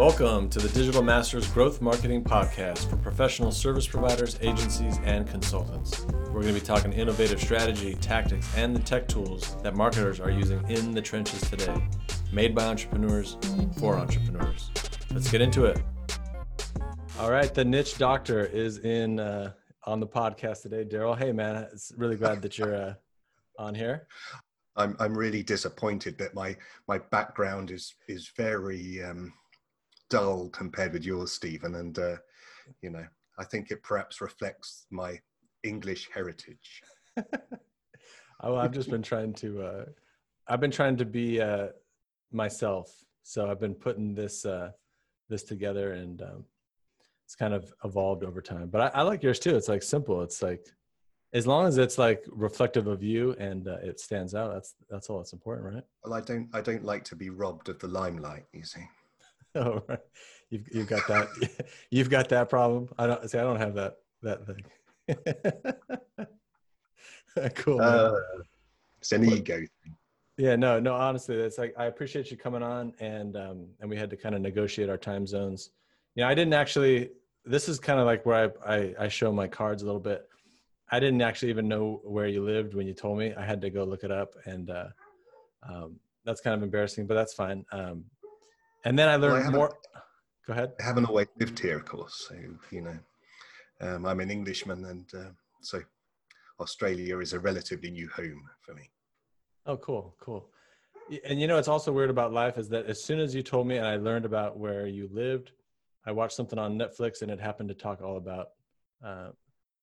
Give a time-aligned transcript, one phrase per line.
[0.00, 6.06] Welcome to the Digital Masters Growth Marketing Podcast for professional service providers, agencies, and consultants.
[6.32, 10.30] We're going to be talking innovative strategy, tactics, and the tech tools that marketers are
[10.30, 11.86] using in the trenches today,
[12.32, 13.36] made by entrepreneurs
[13.78, 14.70] for entrepreneurs.
[15.12, 15.82] Let's get into it.
[17.18, 19.52] All right, the niche doctor is in uh,
[19.84, 20.82] on the podcast today.
[20.82, 22.94] Daryl, hey man, it's really glad that you're uh,
[23.58, 24.06] on here.
[24.76, 26.56] I'm I'm really disappointed that my
[26.88, 29.34] my background is is very um,
[30.10, 32.16] dull compared with yours, Stephen, and uh,
[32.82, 33.04] you know
[33.38, 35.18] I think it perhaps reflects my
[35.62, 36.82] English heritage.
[38.42, 39.84] oh, I've just been trying to uh,
[40.48, 41.68] I've been trying to be uh,
[42.32, 42.92] myself,
[43.22, 44.70] so I've been putting this uh,
[45.28, 46.44] this together, and um,
[47.24, 48.68] it's kind of evolved over time.
[48.68, 49.56] But I, I like yours too.
[49.56, 50.22] It's like simple.
[50.22, 50.66] It's like
[51.32, 55.08] as long as it's like reflective of you and uh, it stands out that's that's
[55.08, 57.86] all that's important right well i don't i don't like to be robbed of the
[57.86, 58.82] limelight you see
[59.54, 59.98] oh right.
[60.50, 61.28] You've, you've got that
[61.90, 62.88] you've got that problem?
[62.98, 64.64] I don't see i don't have that that thing.
[67.54, 68.12] Cool uh,
[68.98, 69.68] it's an ego thing.
[70.36, 73.96] Yeah no no honestly it's like i appreciate you coming on and um and we
[73.96, 75.70] had to kind of negotiate our time zones.
[76.16, 77.10] You know i didn't actually
[77.44, 80.28] this is kind of like where I, I i show my cards a little bit.
[80.90, 83.32] I didn't actually even know where you lived when you told me.
[83.34, 84.88] I had to go look it up, and uh,
[85.68, 87.64] um, that's kind of embarrassing, but that's fine.
[87.70, 88.04] Um,
[88.84, 89.76] and then I learned well, I more.
[90.46, 90.72] Go ahead.
[90.80, 92.26] I haven't always lived here, of course.
[92.28, 92.34] So
[92.70, 92.98] you know,
[93.80, 95.82] um, I'm an Englishman, and uh, so
[96.60, 98.90] Australia is a relatively new home for me.
[99.66, 100.50] Oh, cool, cool.
[101.24, 103.66] And you know, it's also weird about life is that as soon as you told
[103.66, 105.52] me and I learned about where you lived,
[106.06, 108.48] I watched something on Netflix and it happened to talk all about
[109.04, 109.30] uh,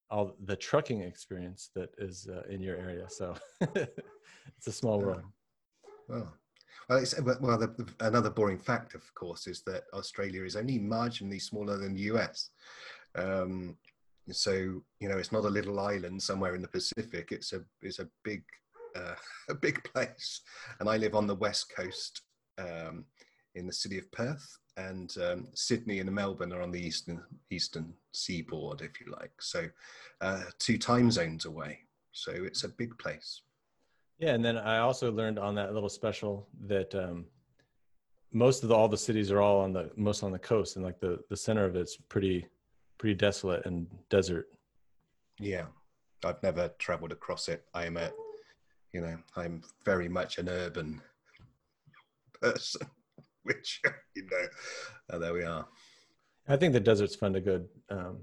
[0.10, 3.08] all the trucking experience that is uh, in your area.
[3.10, 5.24] So it's a small world.
[6.08, 6.34] Well,
[6.90, 7.04] well,
[7.42, 11.94] well the, another boring fact, of course, is that Australia is only marginally smaller than
[11.94, 12.50] the US.
[13.16, 13.78] Um,
[14.32, 17.30] so you know, it's not a little island somewhere in the Pacific.
[17.32, 18.44] It's a it's a big
[18.96, 19.16] uh,
[19.50, 20.42] a big place,
[20.80, 22.22] and I live on the west coast
[22.58, 23.06] um,
[23.56, 27.22] in the city of Perth, and um, Sydney and Melbourne are on the eastern
[27.52, 29.42] eastern seaboard, if you like.
[29.42, 29.68] So,
[30.22, 31.80] uh, two time zones away.
[32.12, 33.42] So it's a big place.
[34.20, 37.26] Yeah, and then I also learned on that little special that um,
[38.32, 40.84] most of the, all the cities are all on the most on the coast, and
[40.84, 42.46] like the the center of it's pretty
[42.98, 44.48] pretty desolate and desert.
[45.40, 45.66] Yeah,
[46.24, 47.64] I've never traveled across it.
[47.74, 48.12] I am a,
[48.92, 51.00] you know, I'm very much an urban
[52.42, 52.88] person
[53.44, 53.82] which
[54.16, 54.48] you know,
[55.12, 55.68] uh, there we are.
[56.48, 58.20] I think the desert's fun to go um,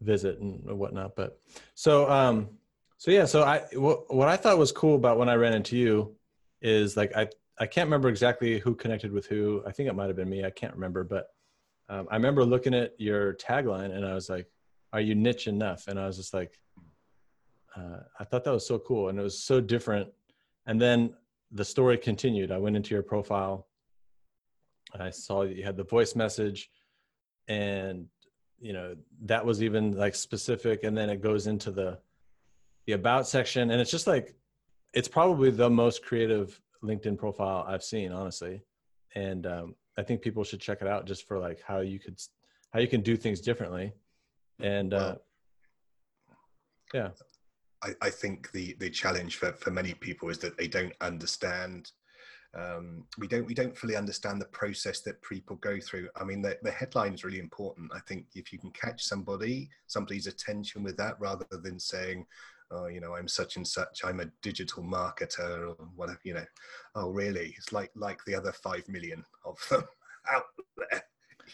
[0.00, 1.16] visit and whatnot.
[1.16, 1.40] But
[1.74, 2.50] so, um,
[2.98, 5.76] so yeah, so I what, what I thought was cool about when I ran into
[5.76, 6.14] you
[6.62, 9.62] is like I I can't remember exactly who connected with who.
[9.66, 10.44] I think it might have been me.
[10.44, 11.28] I can't remember, but
[11.88, 14.46] um, I remember looking at your tagline and I was like,
[14.92, 16.58] "Are you niche enough?" And I was just like,
[17.76, 20.08] uh, I thought that was so cool and it was so different.
[20.66, 21.14] And then
[21.52, 22.50] the story continued.
[22.50, 23.66] I went into your profile
[25.00, 26.70] I saw that you had the voice message
[27.48, 28.06] and
[28.58, 31.98] you know that was even like specific and then it goes into the
[32.86, 34.34] the about section and it's just like
[34.94, 38.62] it's probably the most creative linkedin profile i've seen honestly
[39.14, 42.20] and um, i think people should check it out just for like how you could
[42.72, 43.92] how you can do things differently
[44.60, 45.22] and uh, well,
[46.94, 47.08] yeah
[47.82, 51.90] I, I think the the challenge for for many people is that they don't understand
[52.56, 56.08] um, we don't we don't fully understand the process that people go through.
[56.16, 57.90] I mean, the, the headline is really important.
[57.94, 62.24] I think if you can catch somebody somebody's attention with that, rather than saying,
[62.70, 64.02] "Oh, you know, I'm such and such.
[64.04, 66.20] I'm a digital marketer," or whatever.
[66.24, 66.46] You know,
[66.94, 67.54] oh, really?
[67.56, 69.84] It's like like the other five million of them
[70.32, 70.44] out
[70.76, 71.02] there.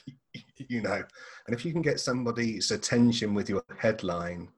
[0.69, 1.03] you know,
[1.47, 4.49] and if you can get somebody's attention with your headline,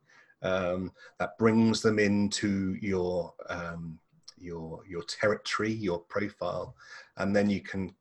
[0.43, 3.99] um, that brings them into your um,
[4.39, 6.75] your your territory, your profile,
[7.17, 7.95] and then you can,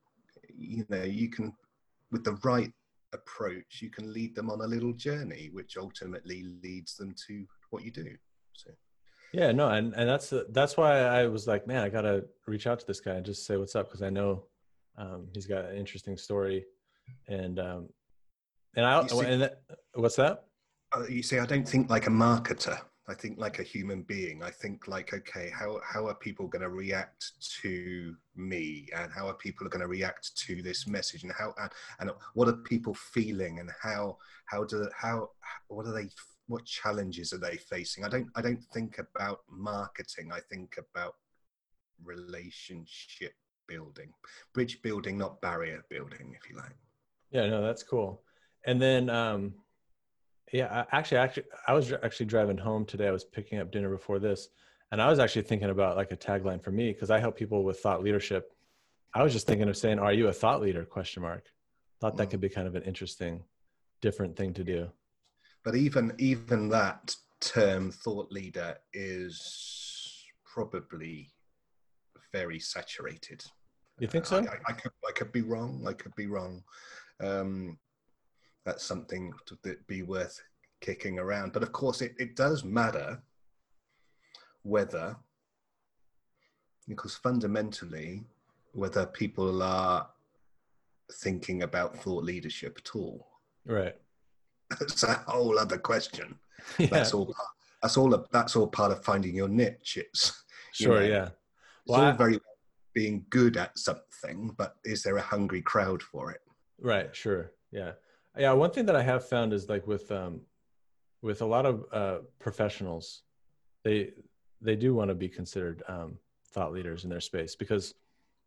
[0.56, 1.54] you know, you can,
[2.12, 2.72] with the right
[3.14, 7.84] approach, you can lead them on a little journey, which ultimately leads them to what
[7.84, 8.16] you do.
[8.54, 8.72] So.
[9.34, 12.80] Yeah, no, and and that's that's why I was like, man, I gotta reach out
[12.80, 14.44] to this guy and just say what's up because I know
[14.98, 16.66] um, he's got an interesting story,
[17.28, 17.90] and um,
[18.76, 19.62] and I see, and that,
[19.96, 20.46] what's that?
[20.96, 22.80] Uh, you see, I don't think like a marketer.
[23.10, 24.44] I think like a human being.
[24.44, 29.28] I think like, okay, how how are people going to react to me, and how
[29.28, 32.94] are people going to react to this message, and how and, and what are people
[32.94, 35.32] feeling, and how how do how
[35.68, 36.10] what are they
[36.48, 38.04] what challenges are they facing?
[38.04, 40.32] I don't I don't think about marketing.
[40.32, 41.16] I think about
[42.04, 43.34] relationship
[43.68, 44.12] building,
[44.54, 46.76] bridge building, not barrier building, if you like.
[47.32, 48.22] Yeah, no, that's cool.
[48.66, 49.54] And then, um,
[50.52, 53.08] yeah, I, actually, actually, I was actually driving home today.
[53.08, 54.50] I was picking up dinner before this,
[54.92, 57.64] and I was actually thinking about like a tagline for me because I help people
[57.64, 58.52] with thought leadership.
[59.14, 61.46] I was just thinking of saying, "Are you a thought leader?" Question mark.
[62.00, 62.32] Thought that mm.
[62.32, 63.44] could be kind of an interesting,
[64.02, 64.90] different thing to do.
[65.64, 71.32] But even even that term, thought leader, is probably
[72.32, 73.44] very saturated.
[74.00, 74.38] You think so?
[74.38, 75.86] I, I, I, could, I could be wrong.
[75.88, 76.64] I could be wrong.
[77.22, 77.78] Um,
[78.66, 79.58] that's something to
[79.88, 80.42] be worth
[80.82, 81.54] kicking around.
[81.54, 83.22] But of course, it, it does matter
[84.64, 85.16] whether,
[86.88, 88.24] because fundamentally,
[88.74, 90.08] whether people are
[91.12, 93.28] thinking about thought leadership at all.
[93.66, 93.96] Right.
[94.80, 96.36] That's a whole other question.
[96.78, 96.88] Yeah.
[96.92, 97.36] That's all.
[97.82, 98.26] That's all.
[98.32, 99.98] That's all part of finding your niche.
[99.98, 101.02] It's sure.
[101.02, 101.30] know, yeah.
[101.86, 102.40] Well, it's all very
[102.94, 106.40] being good at something, but is there a hungry crowd for it?
[106.80, 107.14] Right.
[107.14, 107.52] Sure.
[107.72, 107.92] Yeah.
[108.38, 108.54] Yeah.
[108.54, 110.40] One thing that I have found is like with um,
[111.22, 113.24] with a lot of uh, professionals,
[113.84, 114.12] they
[114.62, 116.18] they do want to be considered um,
[116.52, 117.94] thought leaders in their space because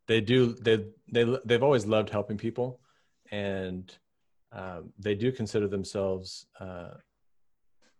[0.07, 2.79] they do they they they've always loved helping people,
[3.31, 3.95] and
[4.51, 6.91] um, they do consider themselves uh,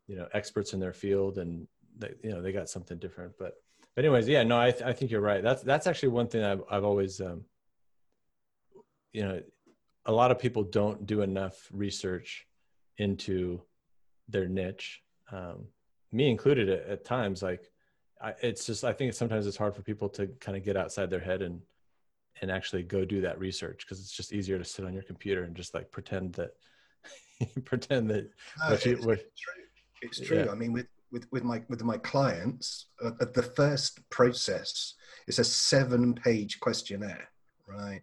[0.08, 1.68] you know experts in their field, and
[1.98, 3.56] they, you know they got something different, but
[3.98, 5.42] but anyways, yeah, no, I, th- I think you're right.
[5.42, 7.44] That's that's actually one thing I've I've always, um,
[9.12, 9.42] you know,
[10.06, 12.46] a lot of people don't do enough research
[13.00, 13.60] into
[14.30, 15.02] their niche,
[15.32, 15.66] um,
[16.12, 16.70] me included.
[16.70, 17.72] At, at times, like
[18.22, 21.10] I, it's just I think sometimes it's hard for people to kind of get outside
[21.10, 21.60] their head and
[22.42, 25.44] and actually go do that research because it's just easier to sit on your computer
[25.44, 26.52] and just like pretend that
[27.66, 28.30] pretend that
[28.60, 29.64] no, what you, it's, what, true.
[30.02, 30.44] It's true.
[30.46, 30.52] Yeah.
[30.52, 34.96] I mean, with with, with my with my clients uh, at the first process
[35.28, 37.30] it's a seven page questionnaire
[37.68, 38.02] right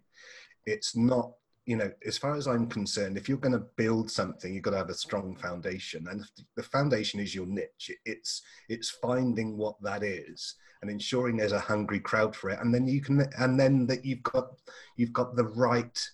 [0.65, 1.31] it's not
[1.65, 4.71] you know as far as i'm concerned if you're going to build something you've got
[4.71, 6.23] to have a strong foundation and
[6.55, 11.59] the foundation is your niche it's it's finding what that is and ensuring there's a
[11.59, 14.49] hungry crowd for it and then you can and then that you've got
[14.97, 16.09] you've got the right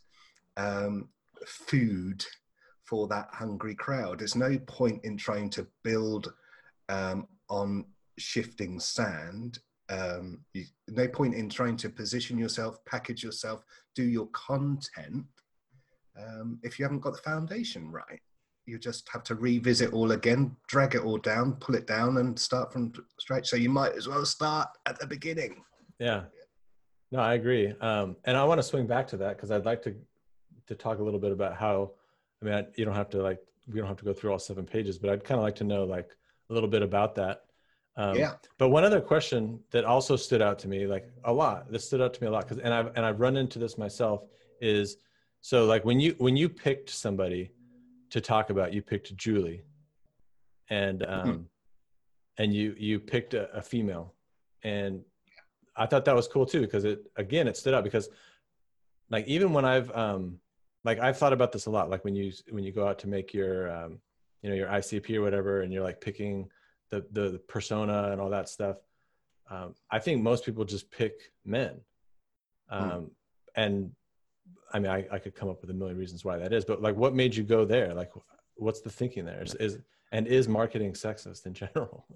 [0.58, 1.10] um,
[1.46, 2.26] food
[2.84, 6.34] for that hungry crowd there's no point in trying to build
[6.90, 7.86] um, on
[8.18, 9.60] shifting sand.
[9.90, 13.64] Um, you, no point in trying to position yourself, package yourself,
[13.96, 15.26] do your content
[16.18, 18.22] um, if you haven't got the foundation right.
[18.66, 22.38] You just have to revisit all again, drag it all down, pull it down, and
[22.38, 23.50] start from scratch.
[23.50, 25.64] So you might as well start at the beginning.
[26.00, 26.24] Yeah.
[27.12, 27.74] No, I agree.
[27.82, 29.96] Um, and I want to swing back to that because I'd like to
[30.68, 31.92] to talk a little bit about how.
[32.42, 34.40] I mean, I, you don't have to like we don't have to go through all
[34.40, 36.10] seven pages, but I'd kind of like to know like
[36.50, 37.44] a little bit about that.
[37.98, 38.34] Um, yeah.
[38.58, 42.02] But one other question that also stood out to me, like a lot, this stood
[42.02, 44.24] out to me a lot, because and I've and I've run into this myself,
[44.62, 44.98] is
[45.42, 47.52] so like when you when you picked somebody
[48.12, 49.64] to talk about, you picked Julie,
[50.70, 51.42] and um, mm-hmm.
[52.38, 54.14] and you you picked a, a female,
[54.64, 55.02] and
[55.76, 58.10] I thought that was cool too because it again it stood out because
[59.10, 60.40] like even when I've um
[60.84, 63.08] like I've thought about this a lot like when you when you go out to
[63.08, 64.00] make your um
[64.42, 66.50] you know your ICP or whatever, and you're like picking
[66.90, 68.78] the the, the persona and all that stuff.
[69.50, 71.14] Um, I think most people just pick
[71.46, 71.82] men,
[72.70, 72.76] hmm.
[72.76, 73.10] um, mm.
[73.56, 73.92] and
[74.74, 76.82] I mean I, I could come up with a million reasons why that is, but
[76.82, 77.94] like what made you go there?
[77.94, 78.12] Like
[78.56, 79.42] what's the thinking there?
[79.42, 79.80] Is, is
[80.12, 82.06] and is marketing sexist in general?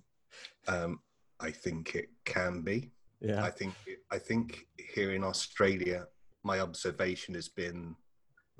[0.67, 0.99] Um,
[1.39, 2.91] I think it can be.
[3.21, 3.41] Yeah.
[3.41, 3.73] I think
[4.11, 6.07] I think here in Australia,
[6.43, 7.95] my observation has been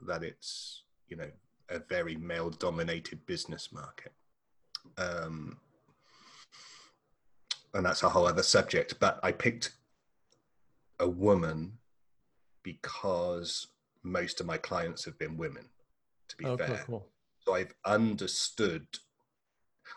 [0.08, 1.30] that it's you know
[1.70, 4.14] a very male dominated business market.
[4.98, 5.58] Um,
[7.74, 9.00] and that's a whole other subject.
[9.00, 9.72] But I picked
[11.00, 11.78] a woman
[12.66, 13.68] because
[14.04, 15.70] most of my clients have been women,
[16.28, 16.84] to be fair.
[16.86, 17.08] Cool.
[17.40, 18.86] So I've understood.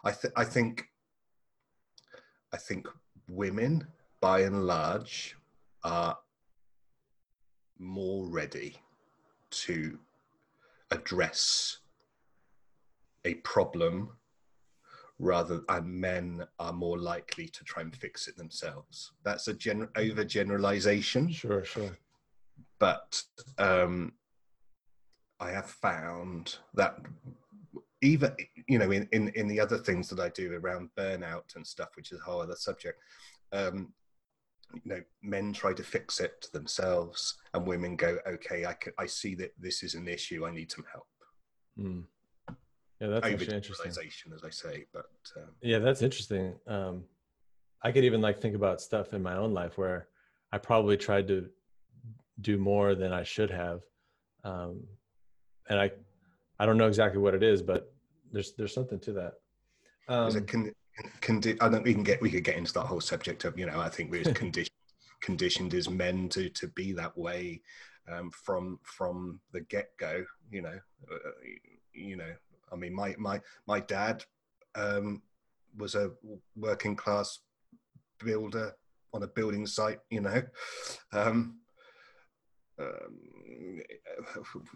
[0.04, 0.84] I, th- I think.
[2.52, 2.86] I think
[3.28, 3.86] women,
[4.20, 5.36] by and large,
[5.82, 6.16] are
[7.78, 8.76] more ready
[9.50, 9.98] to
[10.90, 11.78] address
[13.24, 14.10] a problem
[15.18, 19.88] rather and men are more likely to try and fix it themselves that's a gen-
[19.96, 20.18] mm-hmm.
[20.18, 21.90] overgeneralization sure sure
[22.78, 23.22] but
[23.58, 24.12] um,
[25.40, 26.96] i have found that
[28.00, 28.32] even
[28.68, 31.88] you know in, in in the other things that i do around burnout and stuff
[31.96, 32.98] which is a whole other subject
[33.52, 33.92] um,
[34.74, 39.06] you know men try to fix it themselves and women go okay i can i
[39.06, 40.46] see that this is an issue.
[40.46, 41.06] I need some help.
[41.78, 42.04] Mm.
[43.00, 44.32] yeah that's actually interesting.
[44.34, 45.06] as i say but
[45.36, 46.54] um, yeah that's interesting.
[46.66, 47.04] Um,
[47.82, 50.08] i could even like think about stuff in my own life where
[50.52, 51.48] i probably tried to
[52.40, 53.80] do more than i should have
[54.44, 54.82] um,
[55.68, 55.90] and I,
[56.58, 57.92] I don't know exactly what it is, but
[58.32, 59.34] there's there's something to that.
[60.08, 60.72] Um, con-
[61.20, 63.66] condi- I don't we can get we could get into that whole subject of you
[63.66, 64.74] know I think we're conditioned
[65.20, 67.60] conditioned as men to to be that way
[68.10, 70.24] um, from from the get go.
[70.50, 70.78] You know,
[71.10, 71.30] uh,
[71.92, 72.32] you know.
[72.72, 74.24] I mean, my my my dad
[74.74, 75.22] um,
[75.76, 76.10] was a
[76.56, 77.40] working class
[78.22, 78.74] builder
[79.14, 80.00] on a building site.
[80.10, 80.42] You know.
[81.12, 81.60] Um,
[82.78, 83.80] um,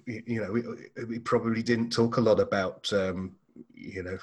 [0.06, 0.62] you know, we,
[1.06, 3.36] we, probably didn't talk a lot about, um,
[3.74, 4.18] you know,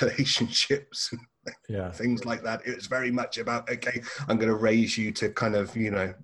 [0.00, 1.20] relationships and
[1.68, 1.90] yeah.
[1.90, 2.66] things like that.
[2.66, 5.90] It was very much about, okay, I'm going to raise you to kind of, you
[5.90, 6.14] know,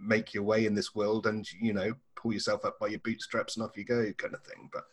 [0.00, 3.56] make your way in this world and, you know, pull yourself up by your bootstraps
[3.56, 4.70] and off you go kind of thing.
[4.72, 4.84] But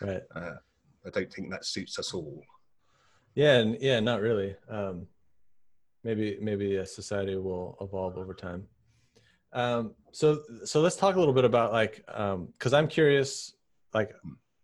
[0.00, 0.22] right.
[0.34, 0.56] Uh,
[1.04, 2.42] I don't think that suits us all.
[3.34, 3.58] Yeah.
[3.58, 4.54] And yeah, not really.
[4.68, 5.08] Um,
[6.04, 8.68] maybe, maybe a society will evolve over time.
[9.52, 13.54] Um, so, so let's talk a little bit about like, um, cause I'm curious,
[13.92, 14.14] like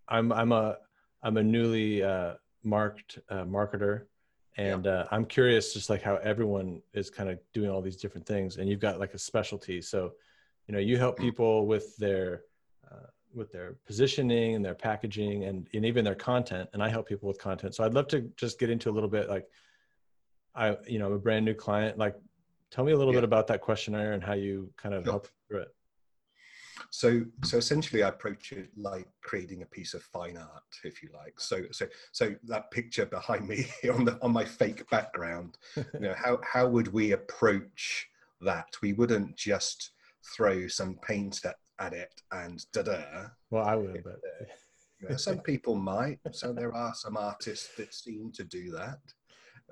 [0.09, 0.77] I'm, I'm a,
[1.23, 4.05] I'm a newly, uh, marked, uh, marketer
[4.57, 4.93] and, yeah.
[4.93, 8.57] uh, I'm curious just like how everyone is kind of doing all these different things
[8.57, 9.81] and you've got like a specialty.
[9.83, 10.13] So,
[10.67, 11.23] you know, you help mm.
[11.23, 12.43] people with their,
[12.91, 16.69] uh, with their positioning and their packaging and, and even their content.
[16.73, 17.75] And I help people with content.
[17.75, 19.47] So I'd love to just get into a little bit like,
[20.55, 21.99] I, you know, I'm a brand new client.
[21.99, 22.17] Like,
[22.71, 23.21] Tell me a little yeah.
[23.21, 25.13] bit about that questionnaire and how you kind of sure.
[25.13, 25.69] help through it.
[26.91, 31.11] So, so essentially, I approach it like creating a piece of fine art, if you
[31.13, 31.41] like.
[31.41, 36.15] So, so, so that picture behind me on the on my fake background, you know,
[36.25, 38.09] how how would we approach
[38.41, 38.69] that?
[38.83, 39.91] We wouldn't just
[40.37, 42.99] throw some paint at, at it and da da.
[43.51, 44.45] Well, I would, but uh,
[45.01, 46.21] you know, some people might.
[46.33, 48.99] So there are some artists that seem to do that.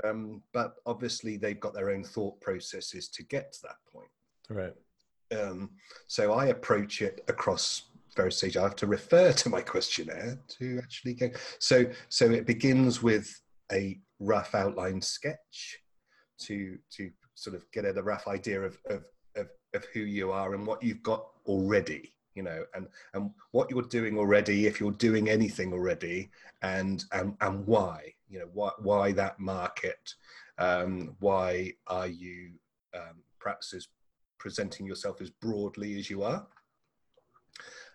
[0.04, 4.10] Um, but obviously, they've got their own thought processes to get to that point.
[4.48, 4.74] Right.
[5.36, 5.70] Um,
[6.06, 7.82] so I approach it across
[8.14, 8.56] various stages.
[8.56, 11.30] I have to refer to my questionnaire to actually go.
[11.58, 13.40] So, so it begins with
[13.72, 15.78] a rough outline sketch
[16.38, 19.04] to to sort of get a rough idea of, of
[19.36, 23.70] of, of who you are and what you've got already you know and and what
[23.70, 26.30] you're doing already if you're doing anything already
[26.62, 30.14] and and, and why you know why why that market
[30.58, 32.52] um, why are you
[32.94, 33.88] um, perhaps as
[34.38, 36.46] presenting yourself as broadly as you are?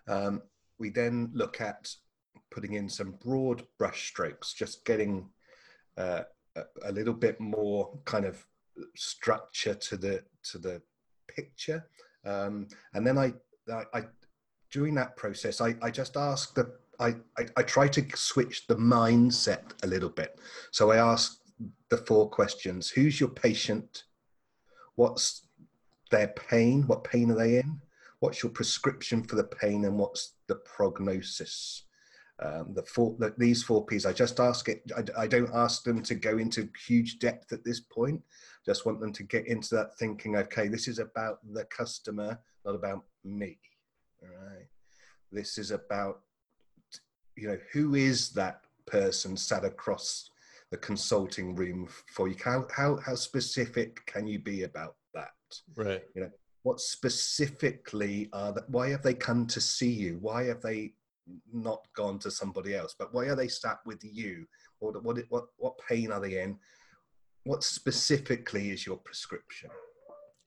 [0.07, 0.41] Um,
[0.79, 1.93] we then look at
[2.49, 5.29] putting in some broad brush strokes just getting
[5.97, 6.23] uh,
[6.55, 8.45] a, a little bit more kind of
[8.95, 10.81] structure to the to the
[11.27, 11.85] picture.
[12.25, 13.33] Um, and then I,
[13.71, 14.01] I, I
[14.71, 18.75] during that process, I, I just ask the I, I, I try to switch the
[18.75, 20.39] mindset a little bit.
[20.71, 21.39] So I ask
[21.89, 24.03] the four questions: Who's your patient?
[24.95, 25.47] What's
[26.11, 26.83] their pain?
[26.87, 27.81] What pain are they in?
[28.19, 31.83] What's your prescription for the pain, and what's the prognosis?
[32.43, 34.05] Um, the four, the, these four P's.
[34.05, 34.81] I just ask it.
[34.95, 38.21] I, I don't ask them to go into huge depth at this point.
[38.65, 40.35] Just want them to get into that thinking.
[40.35, 43.59] Okay, this is about the customer, not about me.
[44.21, 44.67] Right.
[45.31, 46.21] This is about,
[47.35, 50.29] you know, who is that person sat across
[50.71, 52.35] the consulting room for you?
[52.43, 55.31] How, how, how specific can you be about that?
[55.75, 56.03] Right.
[56.15, 56.31] You know,
[56.63, 58.69] what specifically are that?
[58.69, 60.17] Why have they come to see you?
[60.21, 60.93] Why have they
[61.51, 62.95] not gone to somebody else?
[62.97, 64.45] But why are they sat with you?
[64.79, 66.57] Or what, what, what pain are they in?
[67.43, 69.69] What specifically is your prescription?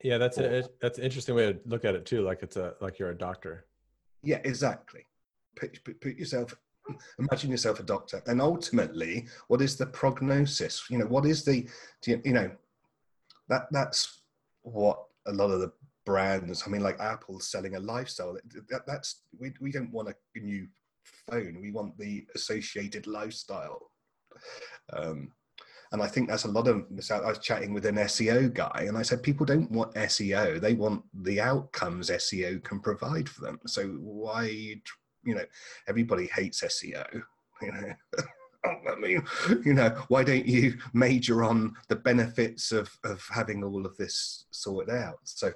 [0.03, 2.21] Yeah, that's a that's an interesting way to look at it too.
[2.21, 3.67] Like it's a like you're a doctor.
[4.23, 5.07] Yeah, exactly.
[5.57, 6.55] Put, put, put yourself,
[7.19, 10.85] imagine yourself a doctor, and ultimately, what is the prognosis?
[10.91, 11.69] You know, what is the,
[12.07, 12.51] you, you know,
[13.49, 14.23] that that's
[14.63, 15.73] what a lot of the
[16.05, 16.65] brands.
[16.67, 18.37] I mean, like Apple selling a lifestyle.
[18.69, 20.67] That, that's we we don't want a new
[21.31, 21.59] phone.
[21.61, 23.91] We want the associated lifestyle.
[24.93, 25.33] Um,
[25.93, 26.87] and I think that's a lot of.
[27.11, 30.75] I was chatting with an SEO guy, and I said people don't want SEO; they
[30.75, 33.61] want the outcomes SEO can provide for them.
[33.67, 34.75] So why,
[35.25, 35.45] you know,
[35.89, 37.23] everybody hates SEO.
[37.63, 37.95] You know,
[38.91, 39.23] I mean,
[39.65, 44.47] you know, why don't you major on the benefits of of having all of this
[44.51, 45.19] sorted out?
[45.25, 45.53] So.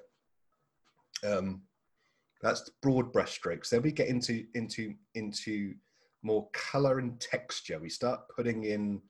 [1.26, 1.62] Um,
[2.40, 3.70] that's broad brushstrokes.
[3.70, 5.75] Then we get into into into
[6.22, 7.78] more color and texture.
[7.78, 9.00] We start putting in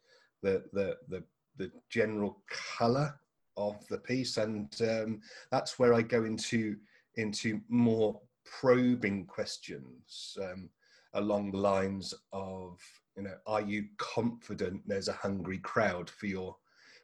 [0.43, 1.23] the the the,
[1.57, 3.15] the general color
[3.57, 6.77] of the piece, and um, that's where I go into
[7.17, 8.21] into more
[8.61, 10.69] probing questions um,
[11.15, 12.81] along the lines of
[13.17, 16.57] you know are you confident there's a hungry crowd for your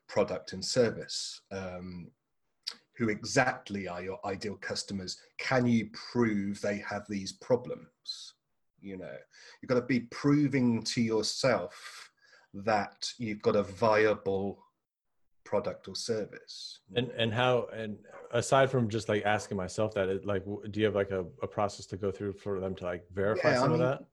[0.08, 1.40] product and service?
[1.50, 2.10] Um,
[2.96, 5.18] who exactly are your ideal customers?
[5.38, 8.34] Can you prove they have these problems?
[8.80, 9.16] You know
[9.60, 12.10] you've got to be proving to yourself
[12.52, 14.63] that you've got a viable
[15.44, 16.80] product or service.
[16.96, 17.96] And and how and
[18.32, 21.46] aside from just like asking myself that it, like do you have like a, a
[21.46, 24.04] process to go through for them to like verify yeah, some I mean, of that?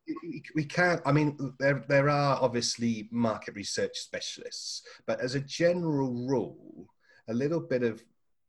[0.56, 6.14] we can't i mean there there are obviously market research specialists but as a general
[6.14, 6.88] rule
[7.28, 8.04] a little bit of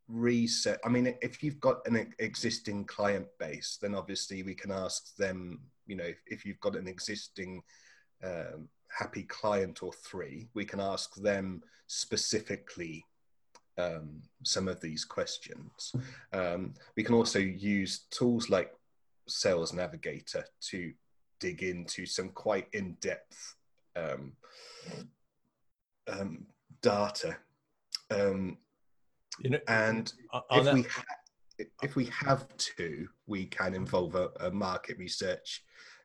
[0.08, 5.16] research i mean if you've got an existing client base then obviously we can ask
[5.16, 7.62] them you know if, if you've got an existing
[8.24, 13.04] um, happy client or three, we can ask them specifically
[13.78, 15.92] um, some of these questions.
[16.32, 18.72] Um, we can also use tools like
[19.28, 20.92] Sales Navigator to
[21.40, 23.54] dig into some quite in depth
[23.96, 24.32] um,
[26.08, 26.46] um,
[26.82, 27.36] data.
[28.10, 28.58] Um,
[29.40, 30.12] you know, and
[30.50, 31.04] if that- we ha-
[31.82, 35.62] if we have to, we can involve a, a market research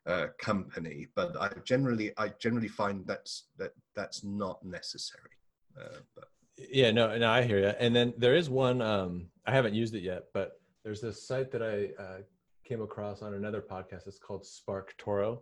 [0.07, 5.31] uh, company, but I generally I generally find that's that that's not necessary.
[5.79, 6.25] Uh, but
[6.57, 7.73] yeah, no, no, I hear you.
[7.79, 11.51] And then there is one um, I haven't used it yet, but there's this site
[11.51, 12.17] that I uh,
[12.63, 14.07] came across on another podcast.
[14.07, 15.39] It's called SparkToro,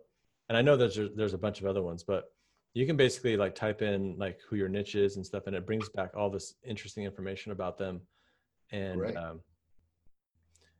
[0.48, 2.24] and I know there's there's a bunch of other ones, but
[2.74, 5.64] you can basically like type in like who your niche is and stuff, and it
[5.64, 8.00] brings back all this interesting information about them.
[8.72, 9.40] And um,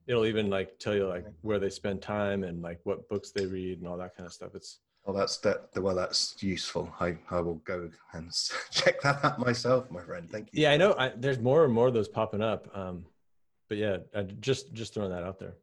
[0.06, 3.46] it'll even like tell you like where they spend time and like what books they
[3.46, 4.54] read and all that kind of stuff.
[4.54, 5.68] It's well, that's that.
[5.76, 6.92] Well, that's useful.
[7.00, 8.32] I I will go and
[8.70, 10.28] check that out myself, my friend.
[10.30, 10.62] Thank you.
[10.62, 10.94] Yeah, I know.
[10.98, 12.68] I, there's more and more of those popping up.
[12.76, 13.04] Um,
[13.68, 15.54] but yeah, I just just throwing that out there.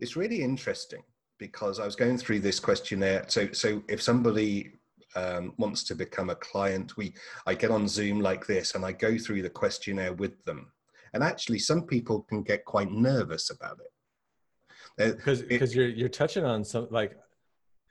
[0.00, 1.02] It's really interesting
[1.38, 3.24] because I was going through this questionnaire.
[3.28, 4.72] So so if somebody
[5.16, 7.14] um, wants to become a client, we
[7.46, 10.70] I get on Zoom like this and I go through the questionnaire with them
[11.14, 15.16] and actually some people can get quite nervous about it.
[15.16, 17.16] Because because you're you're touching on some like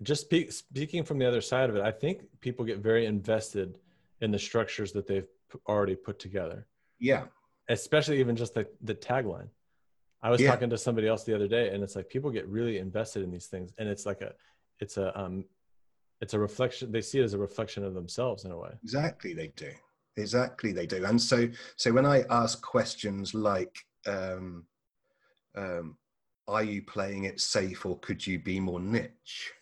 [0.04, 3.78] just speak, speaking from the other side of it i think people get very invested
[4.22, 5.28] in the structures that they've
[5.68, 6.68] already put together.
[7.00, 7.26] Yeah.
[7.70, 9.50] Especially even just the, the tagline.
[10.22, 10.52] I was yeah.
[10.52, 13.32] talking to somebody else the other day and it's like people get really invested in
[13.32, 14.34] these things and it's like a
[14.80, 15.46] it's a um
[16.22, 18.70] it's a reflection they see it as a reflection of themselves in a way.
[18.84, 19.72] Exactly they do
[20.18, 21.06] exactly they do.
[21.06, 24.66] And so so when i ask questions like um,
[25.56, 25.98] um,
[26.48, 29.52] are you playing it safe or could you be more niche?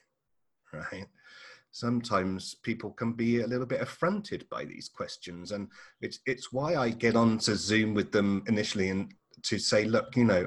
[0.72, 1.08] Right?
[1.72, 5.68] Sometimes people can be a little bit affronted by these questions and
[6.00, 9.12] it's it's why i get on to zoom with them initially and
[9.44, 10.46] to say look you know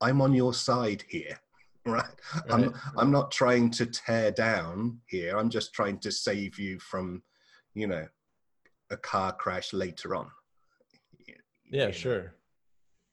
[0.00, 1.38] i'm on your side here.
[1.86, 2.04] Right,
[2.34, 2.50] right.
[2.50, 5.36] i'm i'm not trying to tear down here.
[5.36, 7.22] I'm just trying to save you from
[7.74, 8.06] you know
[8.90, 10.30] a car crash later on.
[11.70, 12.34] Yeah, sure.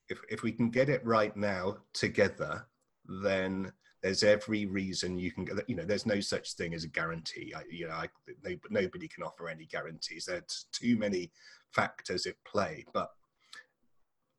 [0.09, 2.67] If if we can get it right now together,
[3.05, 3.71] then
[4.03, 7.63] there's every reason you can you know there's no such thing as a guarantee I,
[7.71, 8.09] you know I,
[8.43, 11.31] no, nobody can offer any guarantees there's too many
[11.71, 13.09] factors at play but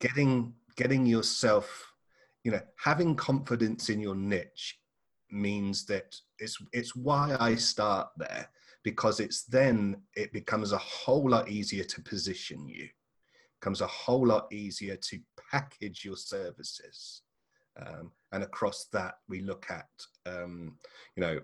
[0.01, 1.92] getting getting yourself
[2.44, 4.79] you know having confidence in your niche
[5.31, 8.49] means that it's it's why i start there
[8.85, 12.88] because it's then it becomes a whole lot easier to position you
[13.61, 15.18] becomes a whole lot easier to
[15.51, 17.23] package your services.
[17.81, 19.88] Um, and across that we look at
[20.27, 20.77] um,
[21.16, 21.40] you know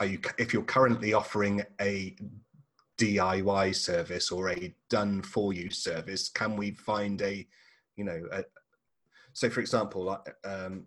[0.00, 2.16] are you if you're currently offering a
[2.98, 7.46] diy service or a done for you service can we find a
[7.96, 8.44] you know a,
[9.32, 10.84] so for example um,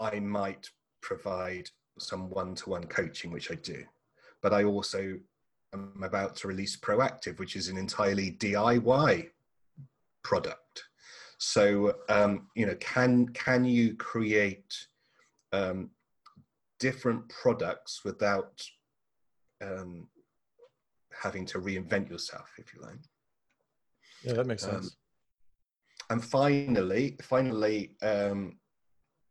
[0.00, 0.68] i might
[1.00, 3.84] provide some one-to-one coaching which i do
[4.42, 5.18] but I also
[5.72, 9.28] am about to release Proactive, which is an entirely DIY
[10.22, 10.84] product.
[11.38, 14.74] So um, you know, can can you create
[15.52, 15.90] um,
[16.78, 18.62] different products without
[19.62, 20.08] um,
[21.12, 22.98] having to reinvent yourself, if you like?
[24.22, 24.86] Yeah, that makes sense.
[24.86, 24.90] Um,
[26.10, 28.58] and finally, finally, um,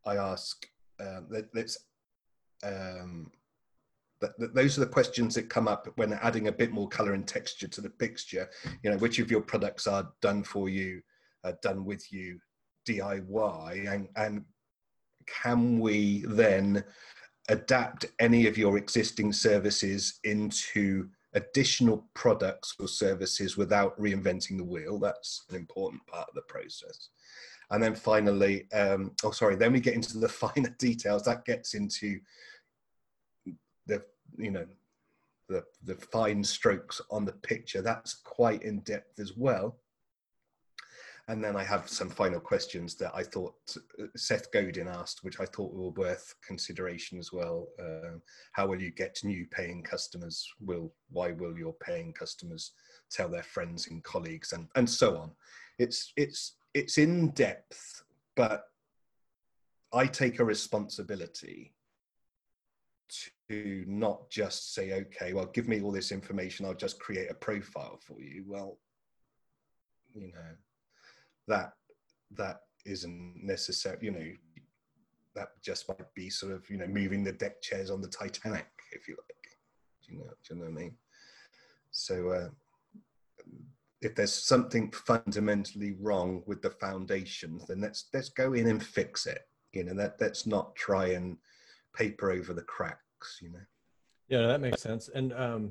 [0.06, 0.66] I ask.
[0.98, 1.78] Uh, let, us
[2.62, 3.30] um,
[4.38, 7.68] those are the questions that come up when adding a bit more color and texture
[7.68, 8.48] to the picture.
[8.82, 11.00] You know, which of your products are done for you,
[11.44, 12.38] uh, done with you,
[12.86, 14.44] DIY, and, and
[15.26, 16.84] can we then
[17.48, 24.98] adapt any of your existing services into additional products or services without reinventing the wheel?
[24.98, 27.08] That's an important part of the process.
[27.70, 31.24] And then finally, um, oh, sorry, then we get into the finer details.
[31.24, 32.20] That gets into
[34.36, 34.66] you know
[35.48, 39.76] the the fine strokes on the picture that's quite in depth as well
[41.30, 43.54] and then I have some final questions that I thought
[44.00, 47.68] uh, Seth Godin asked, which I thought were worth consideration as well.
[47.80, 48.18] Uh,
[48.50, 50.44] how will you get new paying customers?
[50.60, 52.72] Will why will your paying customers
[53.12, 55.30] tell their friends and colleagues, and and so on?
[55.78, 58.02] It's it's it's in depth,
[58.34, 58.64] but
[59.92, 61.74] I take a responsibility
[63.48, 67.34] to not just say, okay, well, give me all this information, I'll just create a
[67.34, 68.44] profile for you.
[68.46, 68.78] Well,
[70.14, 70.54] you know
[71.48, 71.72] that
[72.32, 74.32] that isn't necessary you know
[75.34, 78.66] that just might be sort of you know moving the deck chairs on the titanic
[78.92, 79.58] if you like.
[80.04, 80.94] Do you know do you know what i mean?
[81.92, 82.48] So uh,
[84.00, 89.26] if there's something fundamentally wrong with the foundations then let's let's go in and fix
[89.26, 89.42] it.
[89.72, 91.36] You know that let's not try and
[91.94, 93.60] paper over the cracks you know
[94.28, 95.70] yeah that makes sense and um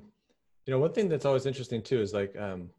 [0.66, 2.70] you know one thing that's always interesting too is like um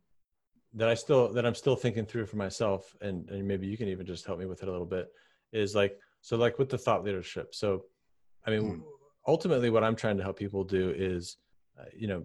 [0.74, 3.88] that I still that I'm still thinking through for myself, and, and maybe you can
[3.88, 5.12] even just help me with it a little bit,
[5.53, 7.55] is like so like with the thought leadership.
[7.55, 7.85] So,
[8.46, 8.83] I mean, mm.
[9.26, 11.38] ultimately, what I'm trying to help people do is,
[11.79, 12.24] uh, you know,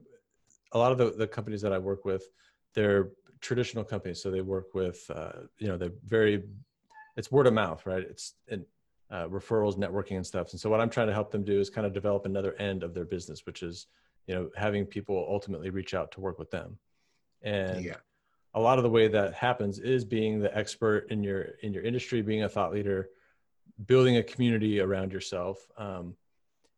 [0.74, 2.24] a lot of the, the companies that I work with,
[2.74, 3.10] they're
[3.42, 6.44] traditional companies, so they work with, uh, you know, they're very,
[7.18, 8.04] it's word of mouth, right?
[8.04, 8.64] It's and
[9.12, 10.52] uh, referrals, networking, and stuff.
[10.52, 12.84] And so, what I'm trying to help them do is kind of develop another end
[12.84, 13.88] of their business, which is,
[14.28, 16.78] you know, having people ultimately reach out to work with them.
[17.42, 17.96] And yeah
[18.56, 21.84] a lot of the way that happens is being the expert in your in your
[21.84, 23.10] industry being a thought leader
[23.86, 26.16] building a community around yourself um,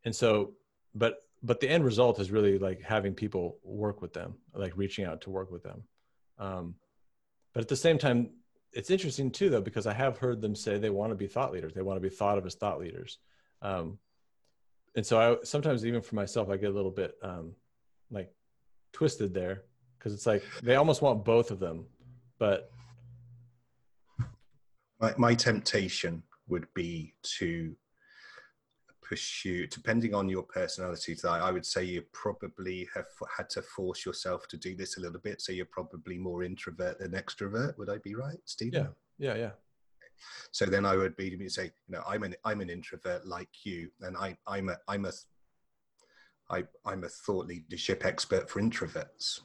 [0.04, 0.54] and so
[0.94, 5.06] but but the end result is really like having people work with them like reaching
[5.06, 5.84] out to work with them
[6.40, 6.76] um,
[7.54, 8.32] but at the same time
[8.74, 11.52] it's interesting too though because i have heard them say they want to be thought
[11.52, 13.18] leaders they want to be thought of as thought leaders.
[13.62, 13.98] Um,
[14.96, 17.54] and so i sometimes even for myself i get a little bit um,
[18.12, 18.32] like
[18.94, 19.64] twisted there
[19.98, 21.86] because it's like they almost want both of them,
[22.40, 22.72] but
[25.00, 27.76] my, my temptation would be to
[29.08, 34.06] pursue, depending on your personality, type, I would say you probably have had to force
[34.06, 35.42] yourself to do this a little bit.
[35.42, 37.78] So you're probably more introvert than extrovert.
[37.78, 38.90] Would I be right, Stephen?
[39.18, 39.52] Yeah, yeah, yeah.
[40.52, 43.28] So then I would be to me say, you know, I'm an I'm an introvert
[43.28, 45.12] like you, and I I'm a I'm a
[46.50, 49.42] I, I'm a thought leadership expert for introverts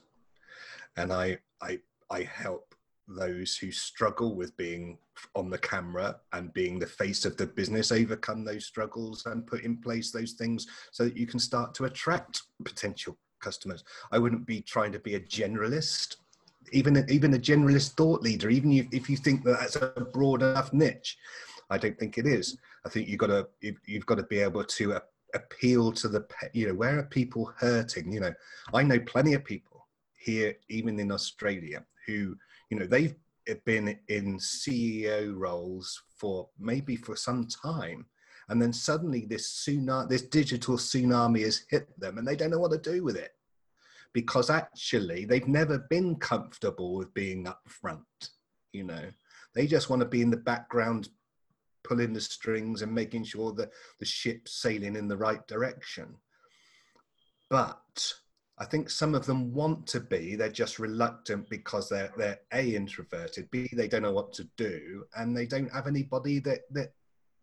[0.97, 2.75] and I I I help
[3.07, 4.97] those who struggle with being
[5.35, 9.63] on the camera and being the face of the business overcome those struggles and put
[9.63, 13.83] in place those things so that you can start to attract potential customers.
[14.11, 16.17] I wouldn't be trying to be a generalist
[16.71, 20.71] even even a generalist thought leader even if you think that that's a broad enough
[20.73, 21.17] niche.
[21.69, 22.57] I don't think it is.
[22.85, 23.47] I think you've got to
[23.85, 24.99] you've got to be able to
[25.35, 28.11] appeal to the you know where are people hurting?
[28.11, 28.33] You know
[28.73, 29.73] i know plenty of people
[30.23, 32.35] here, even in Australia, who,
[32.73, 33.15] you know, they've
[33.65, 38.07] been in CEO roles for maybe for some time.
[38.49, 42.57] And then suddenly this tsunami, this digital tsunami has hit them and they don't know
[42.57, 43.29] what to do with it
[44.11, 48.31] because actually they've never been comfortable with being up front.
[48.71, 49.05] You know,
[49.53, 51.09] they just want to be in the background,
[51.83, 56.15] pulling the strings and making sure that the ship's sailing in the right direction.
[57.51, 58.13] But
[58.59, 62.75] I think some of them want to be, they're just reluctant because they're they're a
[62.75, 66.93] introverted, b they don't know what to do, and they don't have anybody that that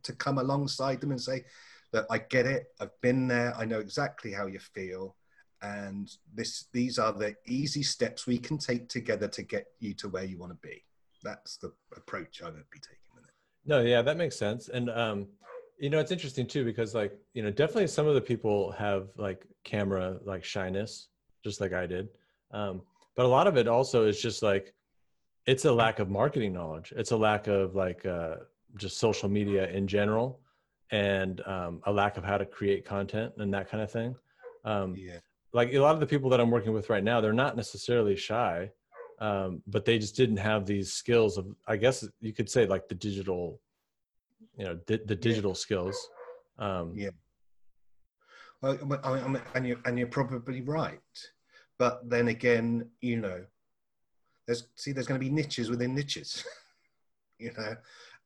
[0.04, 1.44] to come alongside them and say
[1.92, 5.16] that I get it, I've been there, I know exactly how you feel,
[5.62, 10.08] and this these are the easy steps we can take together to get you to
[10.08, 10.84] where you want to be.
[11.24, 13.34] That's the approach I would be taking with it.
[13.66, 15.26] No, yeah, that makes sense, and um,
[15.80, 19.08] you know it's interesting too because like you know definitely some of the people have
[19.16, 21.08] like camera like shyness
[21.42, 22.08] just like i did.
[22.52, 22.82] Um,
[23.16, 24.74] but a lot of it also is just like
[25.46, 26.92] it's a lack of marketing knowledge.
[26.96, 28.36] It's a lack of like uh,
[28.76, 30.40] just social media in general
[30.90, 34.14] and um, a lack of how to create content and that kind of thing.
[34.64, 35.18] Um, yeah.
[35.52, 38.14] like a lot of the people that i'm working with right now they're not necessarily
[38.14, 38.70] shy
[39.20, 42.86] um, but they just didn't have these skills of i guess you could say like
[42.86, 43.58] the digital
[44.60, 45.64] you know di- the digital yeah.
[45.64, 46.08] skills
[46.58, 47.10] um yeah
[48.62, 51.00] well, I mean, and you and you're probably right
[51.78, 53.42] but then again you know
[54.46, 56.44] there's see there's going to be niches within niches
[57.38, 57.74] you know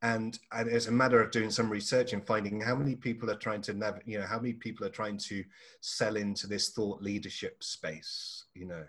[0.03, 3.37] and and it's a matter of doing some research and finding how many people are
[3.37, 5.44] trying to nav- you know how many people are trying to
[5.81, 8.85] sell into this thought leadership space you know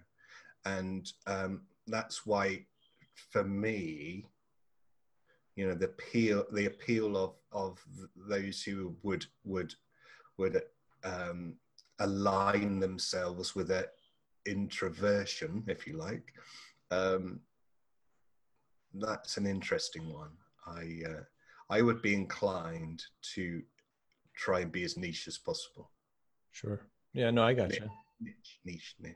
[0.65, 2.65] and um, that's why
[3.29, 4.25] for me
[5.55, 7.83] you know the appeal the appeal of of
[8.15, 9.73] those who would would
[10.37, 10.61] would
[11.03, 11.55] um,
[11.99, 13.85] align themselves with an
[14.45, 16.33] introversion if you like
[16.91, 17.39] um,
[18.93, 20.31] that's an interesting one.
[20.65, 21.23] I uh,
[21.69, 23.61] I would be inclined to
[24.35, 25.91] try and be as niche as possible.
[26.51, 26.81] Sure.
[27.13, 27.31] Yeah.
[27.31, 27.89] No, I got niche, you.
[28.21, 29.15] Niche, niche, niche.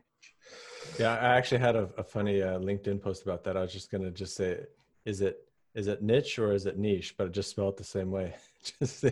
[0.98, 3.56] Yeah, I actually had a, a funny uh, LinkedIn post about that.
[3.56, 4.60] I was just gonna just say,
[5.04, 5.38] is it
[5.74, 7.14] is it niche or is it niche?
[7.16, 8.34] But it just spell it the same way,
[8.80, 9.04] just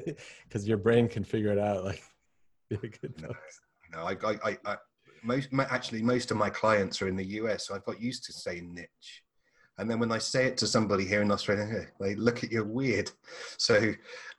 [0.45, 1.85] because your brain can figure it out.
[1.85, 2.03] Like,
[2.71, 3.33] be a good no,
[3.93, 4.77] no, I, I, I, I
[5.23, 8.33] most actually most of my clients are in the US, so I've got used to
[8.33, 9.23] saying niche.
[9.79, 12.65] And then when I say it to somebody here in Australia, they look at you
[12.65, 13.11] weird.
[13.59, 13.79] So,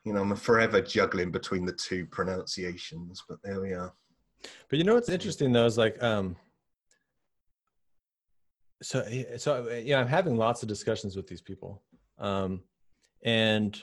[0.04, 3.94] you know, I'm forever juggling between the two pronunciations, but there we are.
[4.70, 6.36] But you know what's interesting though is like, um,
[8.82, 9.06] so
[9.38, 11.82] so yeah, I'm having lots of discussions with these people,
[12.20, 12.62] um,
[13.24, 13.82] and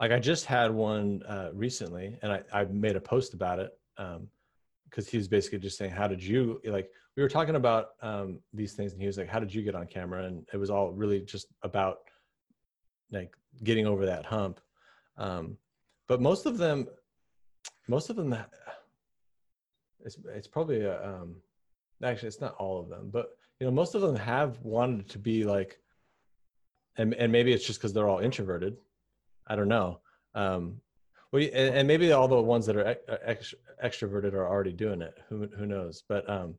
[0.00, 3.72] like I just had one uh, recently, and I I made a post about it.
[3.96, 4.28] Um,
[4.88, 8.38] because he was basically just saying, "How did you like?" We were talking about um,
[8.52, 10.70] these things, and he was like, "How did you get on camera?" And it was
[10.70, 11.98] all really just about
[13.10, 14.60] like getting over that hump.
[15.16, 15.56] Um,
[16.06, 16.88] but most of them,
[17.86, 18.36] most of them,
[20.04, 21.36] it's it's probably a, um,
[22.02, 25.18] actually it's not all of them, but you know, most of them have wanted to
[25.18, 25.80] be like,
[26.98, 28.76] and and maybe it's just because they're all introverted.
[29.46, 30.00] I don't know.
[30.34, 30.80] Um,
[31.32, 35.18] well, and, and maybe all the ones that are ex, extroverted are already doing it.
[35.28, 36.02] Who who knows?
[36.08, 36.56] But um,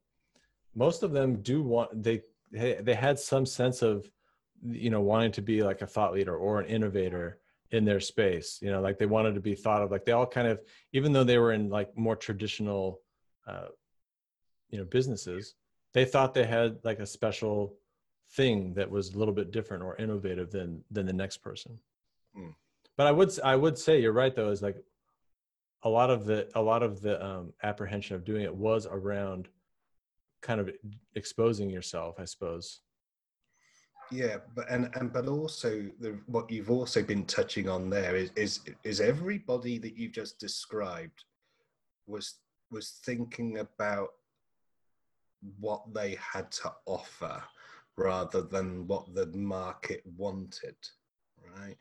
[0.75, 4.09] most of them do want they they had some sense of
[4.65, 7.39] you know wanting to be like a thought leader or an innovator
[7.71, 8.59] in their space.
[8.61, 10.59] You know, like they wanted to be thought of like they all kind of
[10.93, 13.01] even though they were in like more traditional
[13.47, 13.67] uh,
[14.69, 15.55] you know businesses,
[15.93, 17.75] they thought they had like a special
[18.31, 21.79] thing that was a little bit different or innovative than than the next person.
[22.37, 22.53] Mm
[22.99, 24.75] but I would I would say you're right though is like
[25.83, 29.47] a lot of the a lot of the um, apprehension of doing it was around
[30.41, 30.69] kind of
[31.15, 32.81] exposing yourself, I suppose.
[34.11, 38.31] Yeah, but and and but also the, what you've also been touching on there is
[38.35, 41.23] is is everybody that you've just described
[42.05, 42.39] was
[42.69, 44.09] was thinking about
[45.57, 47.41] what they had to offer
[47.99, 50.75] rather than what the market wanted,
[51.55, 51.77] right?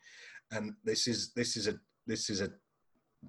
[0.53, 1.75] and this is this is a
[2.07, 2.51] this is a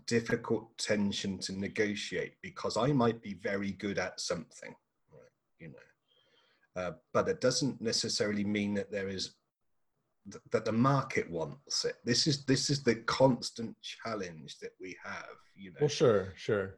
[0.05, 4.73] difficult tension to negotiate because I might be very good at something,
[5.11, 9.33] right, you know, uh, but it doesn't necessarily mean that there is
[10.31, 11.95] th- that the market wants it.
[12.05, 15.77] This is this is the constant challenge that we have, you know.
[15.81, 16.77] Well, sure, sure,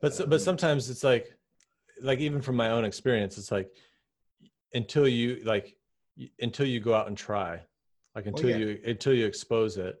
[0.00, 1.36] but um, but sometimes it's like
[2.00, 3.70] like even from my own experience, it's like
[4.74, 5.76] until you like
[6.40, 7.60] until you go out and try
[8.14, 8.56] like oh, until oh, yeah.
[8.56, 9.96] you until you expose it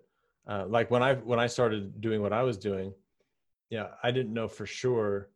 [0.48, 2.92] uh, like when i when i started doing what i was doing
[3.70, 5.28] yeah i didn't know for sure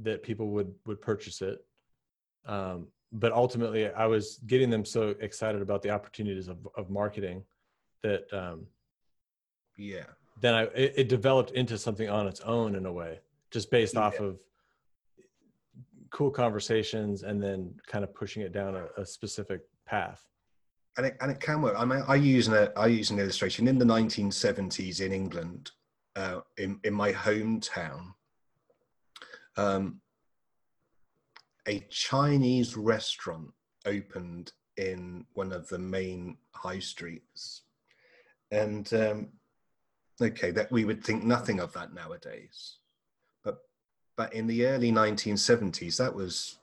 [0.00, 1.64] that people would would purchase it
[2.46, 7.42] um, but ultimately i was getting them so excited about the opportunities of, of marketing
[8.02, 8.66] that um,
[9.76, 10.04] yeah
[10.40, 13.18] then i it, it, developed into something on its own in a way
[13.50, 14.00] just based yeah.
[14.00, 14.40] off of
[16.12, 20.26] cool conversations and then kind of pushing it down a, a specific path
[20.96, 21.74] and it, and it can work.
[21.76, 25.70] I mean, I use an I use an illustration in the 1970s in England,
[26.16, 28.12] uh, in in my hometown.
[29.56, 30.00] Um,
[31.66, 33.50] a Chinese restaurant
[33.86, 37.62] opened in one of the main high streets,
[38.50, 39.28] and um,
[40.20, 42.78] okay, that we would think nothing of that nowadays,
[44.16, 46.58] but in the early 1970s, that was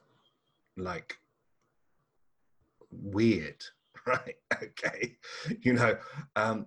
[0.78, 1.18] like
[2.92, 3.64] weird
[4.06, 4.36] right?
[4.54, 5.18] Okay
[5.62, 5.98] you know
[6.36, 6.66] um,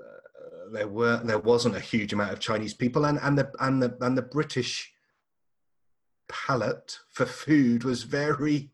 [0.00, 3.82] uh, there were there wasn't a huge amount of chinese people and and the and
[3.82, 4.92] the and the british
[6.28, 8.70] palate for food was very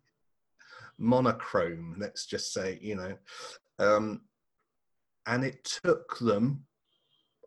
[0.98, 3.16] monochrome let's just say you know.
[3.78, 4.22] Um,
[5.26, 6.64] and it took them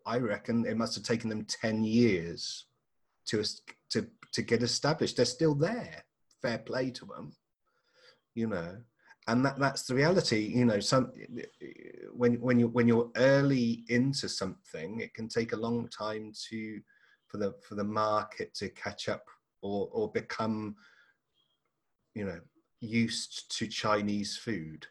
[0.04, 2.66] i reckon it must have taken them 10 years
[3.26, 3.40] to
[3.90, 6.04] to to get established they're still there.
[6.42, 7.32] Fair play to them
[8.36, 8.76] you know.
[9.28, 11.10] And that that's the reality you know some
[12.12, 16.80] when when you when you're early into something it can take a long time to
[17.26, 19.24] for the for the market to catch up
[19.62, 20.76] or or become
[22.14, 22.38] you know
[22.80, 24.86] used to chinese food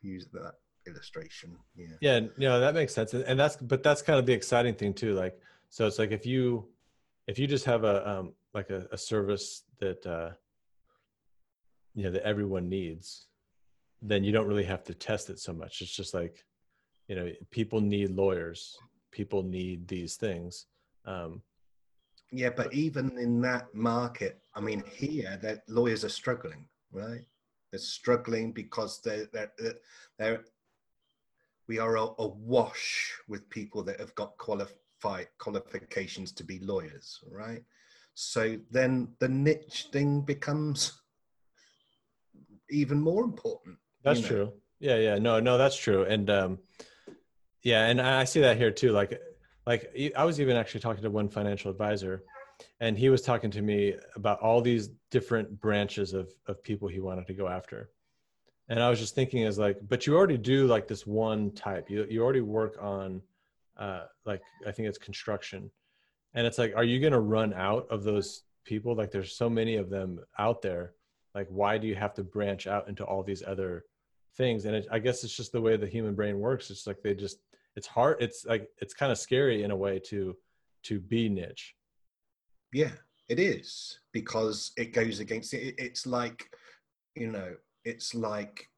[0.00, 0.54] use that
[0.86, 1.96] illustration yeah.
[2.00, 3.12] Yeah you know that makes sense.
[3.12, 5.38] And that's but that's kind of the exciting thing too like
[5.68, 6.70] so it's like if you
[7.28, 10.30] if you just have a um like a, a service that uh
[11.94, 13.28] you know that everyone needs
[14.02, 15.80] then you don't really have to test it so much.
[15.80, 16.44] It's just like,
[17.08, 18.76] you know, people need lawyers,
[19.10, 20.66] people need these things.
[21.04, 21.42] Um,
[22.30, 27.24] yeah, but even in that market, I mean, here that lawyers are struggling, right?
[27.70, 29.52] They're struggling because they're they're
[30.18, 30.44] they're
[31.66, 34.76] we are awash with people that have got qualified
[35.38, 37.62] qualifications to be lawyers, right?
[38.14, 41.00] So then the niche thing becomes
[42.70, 43.78] even more important.
[44.02, 44.28] That's you know?
[44.28, 44.52] true.
[44.80, 46.04] Yeah, yeah, no, no, that's true.
[46.04, 46.58] And um,
[47.62, 48.92] yeah, and I see that here too.
[48.92, 49.20] Like,
[49.66, 52.22] like I was even actually talking to one financial advisor,
[52.80, 57.00] and he was talking to me about all these different branches of of people he
[57.00, 57.90] wanted to go after
[58.68, 61.90] and i was just thinking is like but you already do like this one type
[61.90, 63.20] you, you already work on
[63.78, 65.70] uh like i think it's construction.
[66.34, 68.94] And it's like are you going to run out of those people?
[68.94, 70.94] Like there's so many of them out there.
[71.34, 73.84] Like why do you have to branch out into all these other
[74.36, 74.64] things?
[74.66, 76.70] And it, i guess it's just the way the human brain works.
[76.70, 77.38] It's like they just
[77.76, 80.36] it's hard it's like it's kind of scary in a way to
[80.84, 81.74] to be niche.
[82.72, 82.92] Yeah
[83.28, 86.50] it is because it goes against it it's like
[87.14, 88.68] you know it's like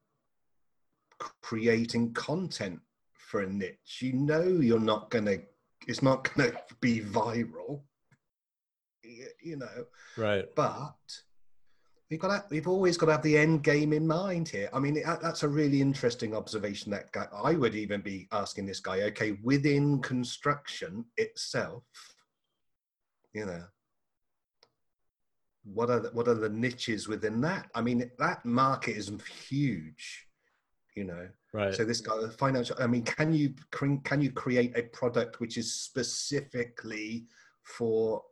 [1.41, 2.79] creating content
[3.31, 3.99] for a niche.
[4.01, 5.41] You know, you're not going to,
[5.87, 7.81] it's not going to be viral,
[9.41, 9.85] you know.
[10.17, 10.53] Right.
[10.53, 10.95] But
[12.09, 14.69] we've got to, we've always got to have the end game in mind here.
[14.73, 18.81] I mean, that's a really interesting observation that guy, I would even be asking this
[18.81, 21.83] guy, okay, within construction itself,
[23.33, 23.63] you know,
[25.63, 27.69] what are the, what are the niches within that?
[27.73, 29.09] I mean, that market is
[29.47, 30.27] huge,
[30.95, 31.29] you know.
[31.53, 31.73] Right.
[31.73, 32.77] So this guy, financial.
[32.79, 37.25] I mean, can you can you create a product which is specifically
[37.63, 38.23] for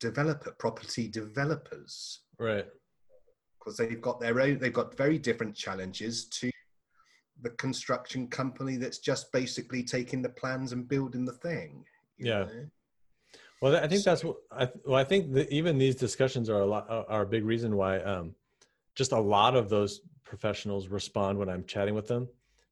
[0.00, 2.20] developer property developers?
[2.38, 2.66] Right.
[3.58, 4.58] Because they've got their own.
[4.58, 6.50] They've got very different challenges to
[7.42, 11.84] the construction company that's just basically taking the plans and building the thing.
[12.18, 12.44] Yeah.
[12.44, 12.66] Know?
[13.60, 16.66] Well, I think that's what I, well, I think that even these discussions are a
[16.66, 18.34] lot, are a big reason why um,
[18.94, 22.28] just a lot of those professionals respond when I'm chatting with them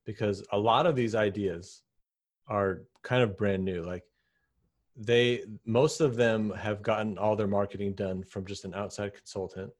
[0.06, 1.82] because a lot of these ideas
[2.46, 3.82] are kind of brand new.
[3.82, 4.04] Like
[4.96, 9.70] they, most of them have gotten all their marketing done from just an outside consultant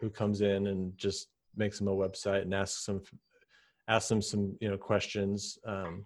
[0.00, 3.00] who comes in and just makes them a website and asks them,
[3.88, 5.58] asks them some, you know, questions.
[5.64, 6.04] Um,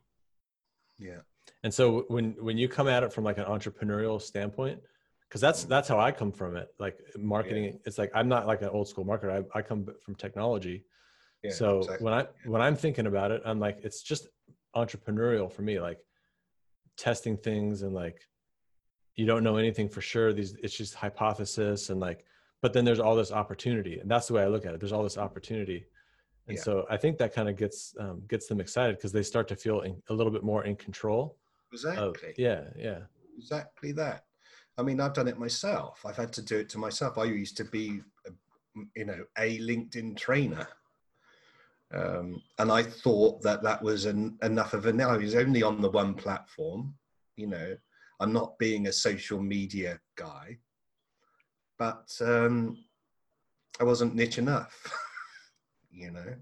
[0.98, 1.20] yeah
[1.62, 4.80] and so when when you come at it from like an entrepreneurial standpoint
[5.28, 5.68] because that's mm.
[5.68, 7.72] that's how i come from it like marketing yeah.
[7.84, 10.84] it's like i'm not like an old school marketer i, I come from technology
[11.42, 12.04] yeah, so exactly.
[12.04, 14.28] when i when i'm thinking about it i'm like it's just
[14.74, 15.98] entrepreneurial for me like
[16.96, 18.20] testing things and like
[19.16, 20.32] you don't know anything for sure.
[20.32, 22.24] These it's just hypothesis and like
[22.62, 24.80] but then there's all this opportunity and that's the way i look at it.
[24.80, 25.86] There's all this opportunity.
[26.48, 26.62] And yeah.
[26.62, 29.56] so i think that kind of gets um, gets them excited because they start to
[29.56, 31.36] feel in, a little bit more in control
[31.72, 32.04] exactly.
[32.04, 32.98] of, yeah yeah.
[33.38, 34.24] Exactly that.
[34.78, 36.04] I mean i've done it myself.
[36.06, 37.18] I've had to do it to myself.
[37.18, 38.30] I used to be a,
[38.94, 40.68] you know a linkedin trainer
[41.94, 45.62] um, and i thought that that was an, enough of a now i was only
[45.62, 46.94] on the one platform
[47.36, 47.76] you know
[48.20, 50.56] i'm not being a social media guy
[51.78, 52.76] but um,
[53.80, 54.92] i wasn't niche enough
[55.96, 56.34] you know.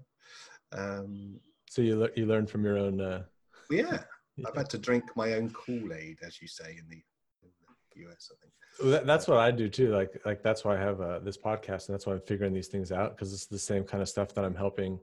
[0.71, 3.01] Um, so you le- you learn from your own.
[3.01, 3.23] Uh...
[3.69, 3.99] Yeah,
[4.47, 7.01] I've had to drink my own Kool Aid, as you say in the,
[7.43, 7.49] in
[7.95, 8.31] the US.
[8.31, 8.53] I think.
[8.81, 9.91] Well, that, that's what I do too.
[9.91, 12.67] Like like that's why I have uh, this podcast, and that's why I'm figuring these
[12.67, 14.99] things out because it's the same kind of stuff that I'm helping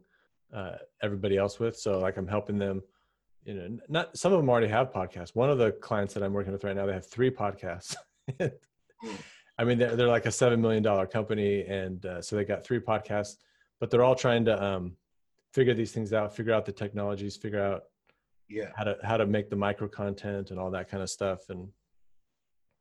[0.53, 1.77] uh, everybody else with.
[1.77, 2.83] So like I'm helping them.
[3.45, 5.35] You know, not some of them already have podcasts.
[5.35, 7.97] One of the clients that I'm working with right now, they have three podcasts.
[9.59, 12.65] I mean, they're, they're like a seven million dollar company, and uh, so they got
[12.65, 13.39] three podcasts
[13.83, 14.97] but they're all trying to um,
[15.53, 17.83] figure these things out, figure out the technologies, figure out
[18.49, 21.49] yeah how to how to make the micro content and all that kind of stuff.
[21.49, 21.69] And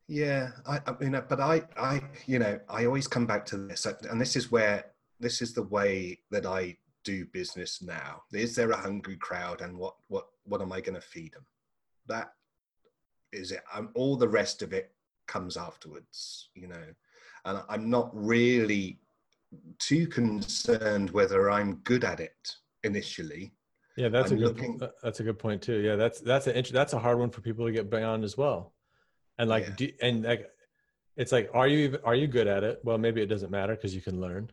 [0.06, 3.84] yeah, I, I mean, but I I you know I always come back to this,
[3.84, 8.22] and this is where this is the way that I do business now.
[8.32, 11.46] Is there a hungry crowd, and what what what am I going to feed them?
[12.06, 12.32] That
[13.32, 13.62] is it.
[13.72, 14.92] I'm, all the rest of it
[15.26, 16.84] comes afterwards, you know.
[17.44, 18.98] And I'm not really
[19.78, 23.52] too concerned whether I'm good at it initially.
[23.96, 24.82] Yeah, that's I'm a good looking...
[24.82, 25.80] Uh, that's a good point too.
[25.80, 28.72] Yeah, that's that's a that's a hard one for people to get beyond as well.
[29.38, 29.74] And like yeah.
[29.76, 30.48] do, and like
[31.16, 32.80] it's like are you are you good at it?
[32.84, 34.50] Well, maybe it doesn't matter because you can learn.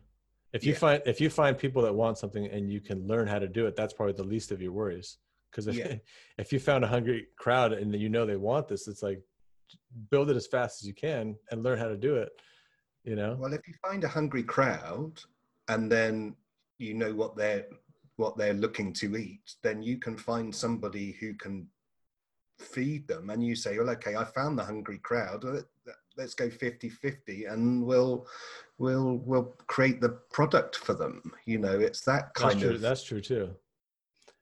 [0.52, 0.78] If you yeah.
[0.78, 3.66] find if you find people that want something and you can learn how to do
[3.66, 5.18] it, that's probably the least of your worries.
[5.50, 5.94] Because if yeah.
[6.38, 9.20] if you found a hungry crowd and you know they want this, it's like
[10.10, 12.30] build it as fast as you can and learn how to do it
[13.04, 15.20] you know well if you find a hungry crowd
[15.68, 16.34] and then
[16.78, 17.66] you know what they're
[18.16, 21.66] what they're looking to eat then you can find somebody who can
[22.60, 25.44] feed them and you say well okay i found the hungry crowd.
[26.16, 28.26] Let's go 50 50 and we'll
[28.78, 31.32] we'll we'll create the product for them.
[31.46, 33.50] You know it's that kind that's true, of that's true too.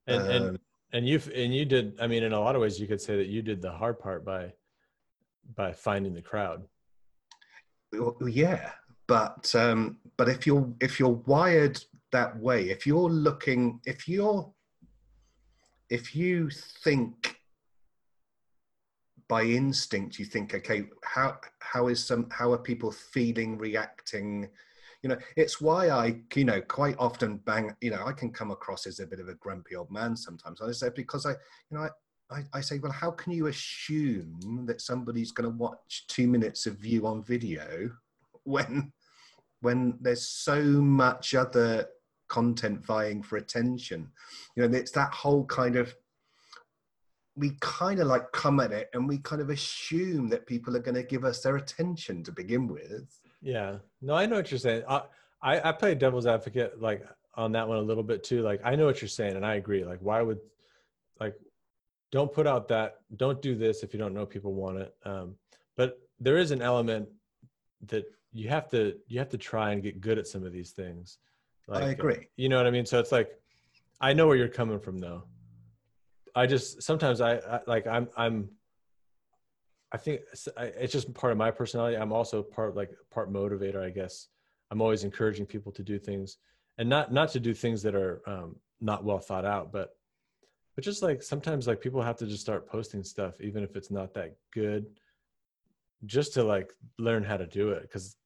[0.06, 0.58] And, um, and
[0.92, 3.16] and you and you did i mean in a lot of ways you could say
[3.16, 4.52] that you did the hard part by
[5.54, 6.64] by finding the crowd.
[8.26, 8.72] Yeah,
[9.06, 14.52] but um, but if you're if you're wired that way, if you're looking, if you're
[15.88, 17.37] if you think
[19.28, 24.48] by instinct, you think, okay, how how is some how are people feeling, reacting?
[25.02, 28.50] You know, it's why I, you know, quite often bang, you know, I can come
[28.50, 30.60] across as a bit of a grumpy old man sometimes.
[30.60, 31.90] I say because I, you know, I,
[32.30, 36.66] I, I say, well, how can you assume that somebody's going to watch two minutes
[36.66, 37.90] of you on video
[38.44, 38.92] when
[39.60, 41.86] when there's so much other
[42.28, 44.10] content vying for attention?
[44.56, 45.94] You know, it's that whole kind of
[47.38, 50.80] we kind of like come at it and we kind of assume that people are
[50.80, 53.20] going to give us their attention to begin with.
[53.40, 53.76] Yeah.
[54.02, 54.82] No, I know what you're saying.
[54.88, 55.02] I,
[55.40, 58.42] I, I play devil's advocate like on that one a little bit too.
[58.42, 59.84] Like I know what you're saying and I agree.
[59.84, 60.40] Like why would
[61.20, 61.34] like
[62.10, 64.94] don't put out that don't do this if you don't know people want it.
[65.04, 65.36] Um,
[65.76, 67.08] but there is an element
[67.86, 70.72] that you have to you have to try and get good at some of these
[70.72, 71.18] things.
[71.68, 72.28] Like, I agree.
[72.36, 72.86] You know what I mean?
[72.86, 73.30] So it's like
[74.00, 75.22] I know where you're coming from though.
[76.34, 78.48] I just sometimes I, I like I'm I'm
[79.92, 81.96] I think it's, I- it's just part of my personality.
[81.96, 84.28] I'm also part like part motivator, I guess.
[84.70, 86.36] I'm always encouraging people to do things
[86.76, 89.90] and not not to do things that are um, not well thought out, but
[90.74, 93.90] but just like sometimes like people have to just start posting stuff even if it's
[93.90, 94.86] not that good,
[96.04, 98.16] just to like learn how to do it because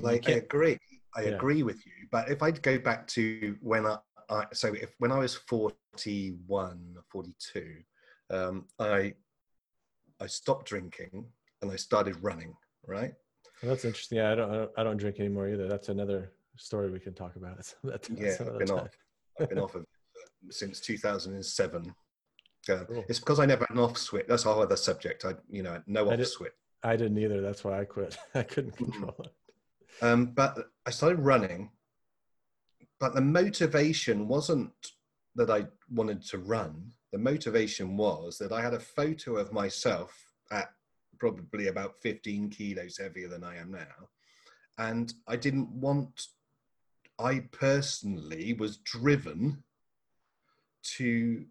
[0.00, 0.78] like I agree.
[1.16, 1.30] I Yeah.
[1.30, 1.92] agree with you.
[2.10, 3.98] But if I go back to when I,
[4.30, 7.76] I so if when I was 41, 42,
[8.30, 9.14] um, I
[10.20, 11.26] I stopped drinking
[11.62, 12.54] and I started running.
[12.86, 13.12] Right.
[13.62, 14.18] Well, that's interesting.
[14.18, 15.68] Yeah, I don't I don't- I don't drink anymore either.
[15.68, 17.56] That's another story we can talk about.
[17.56, 18.78] That's, that's Yeah, I've been time.
[18.78, 18.90] off.
[19.40, 19.84] I've been off of
[20.50, 21.94] since 2007.
[22.70, 23.04] Uh, Cool.
[23.08, 24.24] It's because I never had an off switch.
[24.28, 25.24] That's a whole other subject.
[25.26, 26.52] I, you know, no I off did- switch.
[26.82, 27.40] I didn't either.
[27.40, 28.16] That's why I quit.
[28.34, 28.92] I couldn't Mhm.
[28.92, 29.32] control it.
[30.02, 31.70] Um, but I started running,
[33.00, 34.72] but the motivation wasn't
[35.34, 36.92] that I wanted to run.
[37.12, 40.70] The motivation was that I had a photo of myself at
[41.18, 44.08] probably about 15 kilos heavier than I am now.
[44.78, 46.26] And I didn't want,
[47.18, 49.62] I personally was driven
[50.96, 51.44] to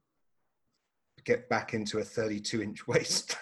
[1.23, 3.35] get back into a 32 inch waist,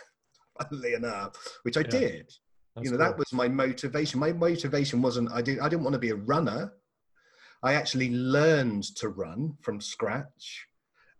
[0.59, 1.89] funnily enough, which I Yeah.
[1.89, 2.31] did
[2.75, 3.07] That's you know cool.
[3.07, 6.15] that was my motivation my motivation wasn't i didn't i didn't want to be a
[6.15, 6.71] runner
[7.63, 10.67] i actually learned to run from scratch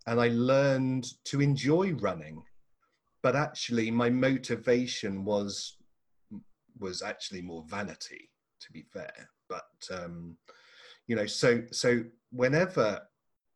[0.07, 2.43] and i learned to enjoy running.
[3.23, 5.77] But actually my motivation was
[6.79, 8.29] was actually more vanity
[8.61, 9.29] to be fair.
[9.47, 10.37] But um
[11.07, 13.01] you know so so whenever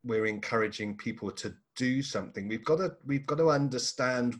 [0.03, 4.39] we're encouraging people to do something we've got to we've got to understand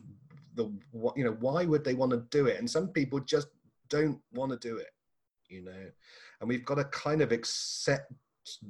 [0.54, 2.58] the what you know why would they want to do it?
[2.58, 3.48] And some people just
[3.88, 4.90] don't want to do it
[5.48, 5.90] you know?
[6.40, 8.12] And we've got to kind of accept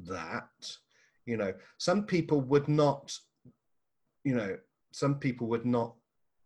[0.05, 0.77] that
[1.25, 3.17] you know some people would not
[4.25, 4.57] you know
[4.93, 5.95] some people would not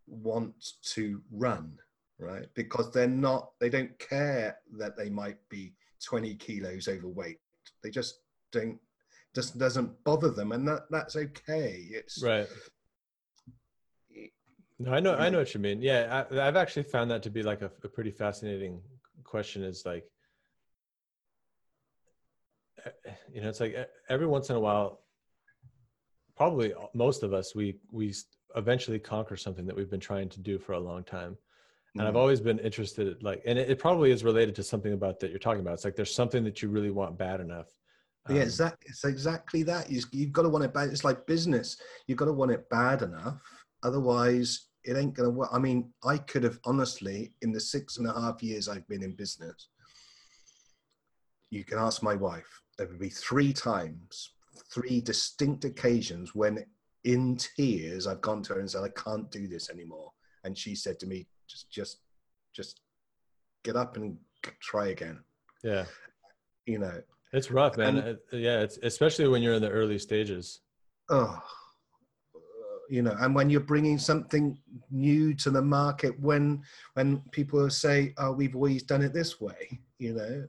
[0.07, 1.77] want to run
[2.19, 5.73] right because they're not they don't care that they might be
[6.03, 7.39] 20 kilos overweight
[7.83, 8.19] they just
[8.51, 8.77] don't
[9.33, 12.47] just doesn't bother them and that that's okay it's right.
[14.81, 15.79] No, I know, I know what you mean.
[15.79, 18.81] Yeah, I, I've actually found that to be like a, a pretty fascinating
[19.23, 19.63] question.
[19.63, 20.05] Is like,
[23.33, 23.75] you know, it's like
[24.09, 25.01] every once in a while,
[26.35, 28.13] probably most of us, we we
[28.55, 31.37] eventually conquer something that we've been trying to do for a long time.
[31.97, 32.19] And I've Mhm.
[32.19, 35.39] always been interested, like, and it, it probably is related to something about that you're
[35.39, 35.73] talking about.
[35.73, 37.67] It's like there's something that you really want bad enough.
[38.29, 38.87] yeah, Um, exactly.
[38.89, 39.91] It's exactly that.
[39.91, 40.89] You, you've got to want it bad.
[40.89, 41.77] It's like business.
[42.07, 43.41] You've got to want it bad enough.
[43.83, 45.49] Otherwise, it ain't going to work.
[45.51, 49.03] I mean, I could have honestly, in the six and a half years I've been
[49.03, 49.67] in business,
[51.49, 54.31] you can ask my wife, there would be three times,
[54.73, 56.65] three distinct occasions when
[57.03, 60.11] in tears I've gone to her and said, I can't do this anymore.
[60.43, 61.97] And she said to me, just, just,
[62.53, 62.81] just
[63.63, 64.17] get up and
[64.61, 65.19] try again.
[65.63, 65.85] yeah,
[66.65, 67.01] You know,
[67.33, 67.97] it's rough, man.
[67.97, 70.61] And- uh, yeah, it's especially when you're in the early stages.
[71.09, 71.41] oh,
[72.89, 74.59] you know, and when you're bringing something
[74.89, 76.61] new to the market, when
[76.95, 80.45] when people say, "Oh, we've always done it this way," you know,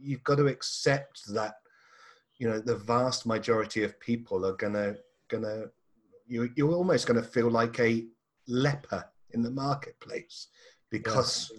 [0.00, 1.56] you've got to accept that,
[2.42, 4.96] you know, the vast majority of people are gonna
[5.28, 5.66] gonna
[6.26, 8.04] you you're almost gonna feel like a
[8.48, 10.48] leper in the marketplace
[10.90, 11.52] because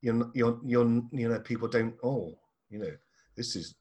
[0.00, 2.34] you're you're you're you know people don't oh
[2.70, 2.90] you know
[3.36, 3.74] this is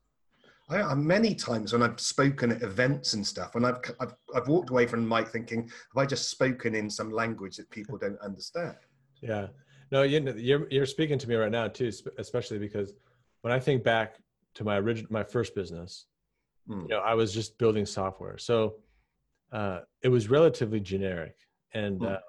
[0.70, 4.50] I, I, many times when I've spoken at events and stuff, and I've, I've I've
[4.50, 7.98] walked away from the mic thinking, have I just spoken in some language that people
[7.98, 8.76] don't understand?
[9.22, 9.48] Yeah,
[9.94, 12.92] no, you, you're you're speaking to me right now too, especially because
[13.42, 14.18] when I think back
[14.56, 16.06] to my original my first business,
[16.70, 16.84] mm.
[16.84, 18.76] you know, I was just building software, so
[19.52, 21.36] uh, it was relatively generic,
[21.74, 22.16] and mm.
[22.16, 22.20] uh,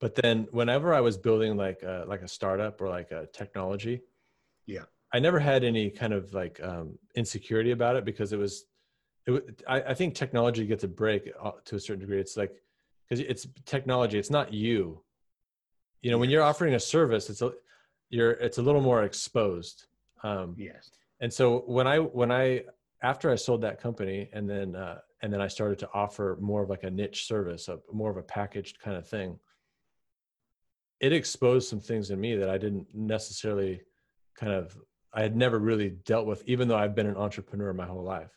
[0.00, 4.02] but then whenever I was building like a, like a startup or like a technology,
[4.66, 4.84] yeah,
[5.14, 8.66] I never had any kind of like um, insecurity about it because it was,
[9.26, 12.20] it, I, I think technology gets a break uh, to a certain degree.
[12.20, 12.52] It's like,
[13.08, 15.00] because it's technology, it's not you.
[16.02, 16.20] You know, yes.
[16.20, 17.52] when you're offering a service, it's a,
[18.10, 19.86] you're, it's a little more exposed.
[20.22, 20.90] Um, yes.
[21.20, 22.64] And so when I, when I,
[23.04, 26.62] after I sold that company and then, uh, and then I started to offer more
[26.62, 29.38] of like a niche service, a more of a packaged kind of thing.
[31.00, 33.82] It exposed some things in me that I didn't necessarily
[34.34, 34.76] kind of
[35.12, 38.32] I had never really dealt with, even though I've been an entrepreneur my whole life.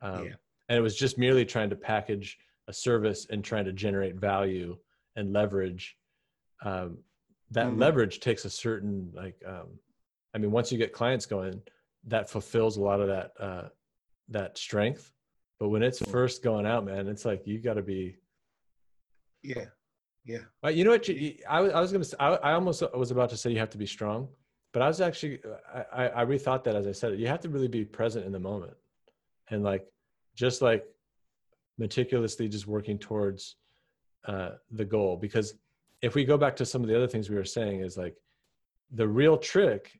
[0.00, 0.34] Um, yeah.
[0.68, 2.38] And it was just merely trying to package
[2.68, 4.76] a service and trying to generate value
[5.16, 5.96] and leverage.
[6.62, 6.98] Um,
[7.50, 7.80] that mm-hmm.
[7.80, 9.80] leverage takes a certain like, um,
[10.32, 11.60] I mean, once you get clients going,
[12.06, 13.68] that fulfills a lot of that uh,
[14.28, 15.12] that strength.
[15.58, 18.16] But when it's first going out, man, it's like you got to be.
[19.42, 19.66] Yeah,
[20.24, 20.40] yeah.
[20.64, 21.08] Uh, you know what?
[21.08, 22.04] You, I, I was gonna.
[22.04, 24.28] Say, I, I almost was about to say you have to be strong
[24.76, 25.40] but I was actually
[25.90, 27.18] I, I rethought that as I said it.
[27.18, 28.74] You have to really be present in the moment,
[29.48, 29.86] and like
[30.34, 30.84] just like
[31.78, 33.56] meticulously just working towards
[34.26, 35.16] uh, the goal.
[35.16, 35.54] Because
[36.02, 38.16] if we go back to some of the other things we were saying, is like
[38.90, 39.98] the real trick,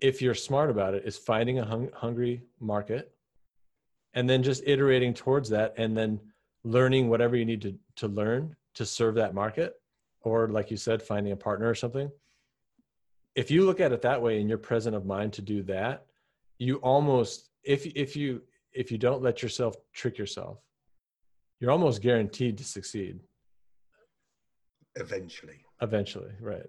[0.00, 3.14] if you're smart about it, is finding a hung, hungry market,
[4.16, 6.18] and then just iterating towards that, and then
[6.64, 9.74] learning whatever you need to to learn to serve that market,
[10.22, 12.10] or like you said, finding a partner or something.
[13.36, 16.06] If you look at it that way and you're present of mind to do that
[16.58, 18.42] you almost if if you
[18.72, 20.58] if you don't let yourself trick yourself
[21.60, 23.18] you're almost guaranteed to succeed.
[24.94, 25.64] Eventually.
[25.80, 26.60] Eventually right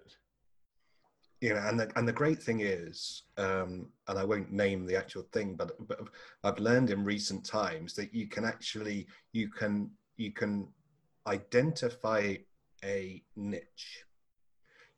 [1.40, 4.96] you know and the, and the great thing is um, and i won't name the
[4.96, 6.00] actual thing but, but
[6.44, 10.68] i've learned in recent times that you can actually you can you can
[11.28, 12.34] identify
[12.84, 14.04] a niche.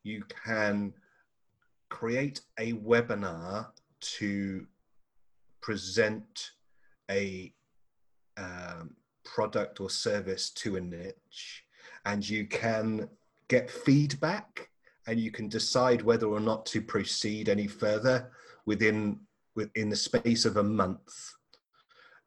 [0.03, 0.93] You can
[1.89, 3.67] create a webinar
[4.17, 4.65] to
[5.61, 6.51] present
[7.09, 7.53] a
[8.37, 11.63] um, product or service to a niche
[12.05, 13.07] and you can
[13.47, 14.69] get feedback
[15.07, 18.31] and you can decide whether or not to proceed any further
[18.65, 19.19] within
[19.55, 21.33] within the space of a month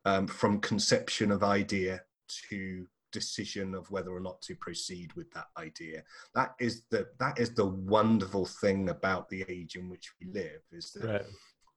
[0.05, 5.47] um, from conception of idea to decision of whether or not to proceed with that
[5.57, 6.03] idea.
[6.35, 10.61] That is the that is the wonderful thing about the age in which we live
[10.73, 11.27] is that right.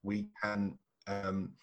[0.03, 0.77] we can.
[1.07, 1.53] Um,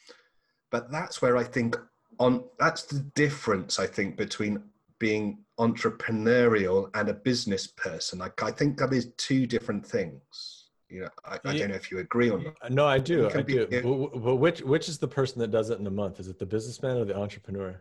[0.70, 1.76] but that's where I think
[2.18, 4.62] on that's the difference I think between
[4.99, 8.19] being entrepreneurial and a business person.
[8.19, 10.69] Like I think that is two different things.
[10.89, 12.71] You know, I, I don't know if you agree or not.
[12.71, 13.29] No, I do.
[13.31, 13.67] I do.
[13.67, 16.21] But, but which which is the person that does it in a month?
[16.21, 17.81] Is it the businessman or the entrepreneur?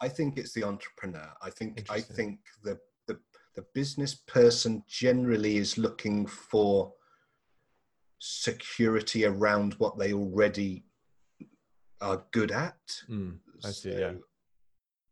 [0.00, 1.28] I think it's the entrepreneur.
[1.42, 3.18] I think I think the, the
[3.54, 6.92] the business person generally is looking for
[8.18, 10.84] security around what they already
[12.00, 12.78] are good at.
[13.10, 13.92] Mm, I see.
[13.92, 13.98] So,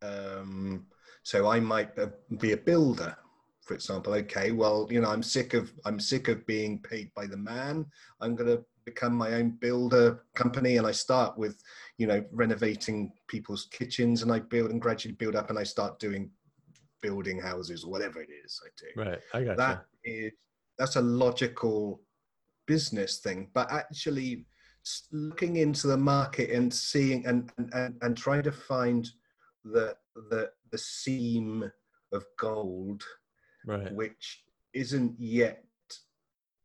[0.03, 0.09] yeah.
[0.09, 0.87] Um,
[1.25, 1.91] so I might
[2.39, 3.16] be a builder,
[3.62, 4.12] for example.
[4.12, 7.87] Okay, well, you know, I'm sick of I'm sick of being paid by the man.
[8.20, 11.62] I'm going to become my own builder company and I start with,
[11.97, 15.99] you know, renovating people's kitchens and I build and gradually build up and I start
[15.99, 16.31] doing
[17.01, 19.11] building houses or whatever it is I do.
[19.11, 19.20] Right.
[19.33, 19.85] I got that.
[20.05, 20.33] that is,
[20.79, 22.03] that's a logical
[22.66, 24.45] business thing, but actually
[25.11, 29.09] looking into the market and seeing and, and, and trying to find
[29.64, 29.97] the,
[30.31, 31.70] the, the seam
[32.11, 33.05] of gold,
[33.64, 33.95] right.
[33.95, 35.62] which isn't yet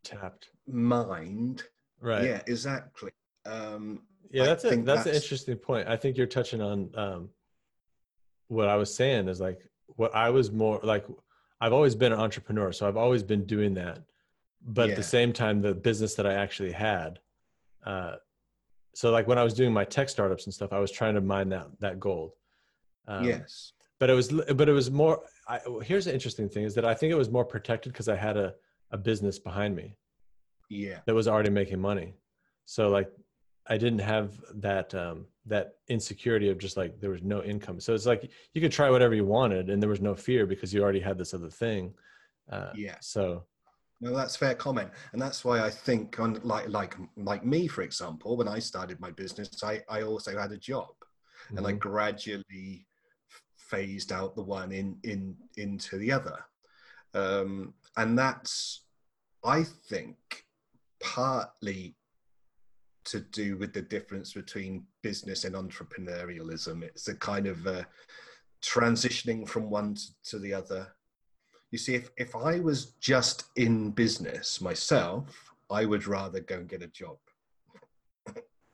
[0.03, 1.61] tapped mined.
[2.01, 2.23] Right.
[2.23, 3.11] Yeah, exactly.
[3.45, 4.01] Um,
[4.31, 5.87] yeah, that's a, that's, that's an interesting point.
[5.87, 7.29] I think you're touching on um,
[8.47, 11.05] what I was saying is like what I was more like.
[11.61, 13.99] I've always been an entrepreneur, so I've always been doing that.
[14.65, 14.93] But yeah.
[14.93, 17.19] at the same time, the business that I actually had,
[17.85, 18.15] uh,
[18.95, 21.21] so like when I was doing my tech startups and stuff, I was trying to
[21.21, 22.31] mine that that gold.
[23.07, 23.73] Um, yes.
[23.99, 25.21] But it was, but it was more.
[25.47, 28.15] I, here's the interesting thing: is that I think it was more protected because I
[28.15, 28.53] had a
[28.91, 29.95] a business behind me
[30.69, 32.13] yeah that was already making money
[32.65, 33.11] so like
[33.67, 37.93] i didn't have that um that insecurity of just like there was no income so
[37.93, 40.81] it's like you could try whatever you wanted and there was no fear because you
[40.81, 41.93] already had this other thing
[42.51, 43.43] uh yeah so
[44.01, 47.81] No, that's fair comment, and that's why I think, on like like like me, for
[47.81, 51.57] example, when I started my business, I I also had a job, mm-hmm.
[51.57, 51.89] and I mm-hmm.
[51.89, 52.87] gradually
[53.69, 56.39] phased out the one in in into the other,
[57.13, 58.85] um, and that's
[59.43, 60.17] I think
[61.01, 61.95] partly
[63.05, 66.83] to do with the difference between business and entrepreneurialism.
[66.83, 67.83] It's a kind of uh,
[68.61, 69.95] transitioning from one
[70.25, 70.87] to the other.
[71.71, 76.67] You see, if, if I was just in business myself, I would rather go and
[76.67, 77.17] get a job.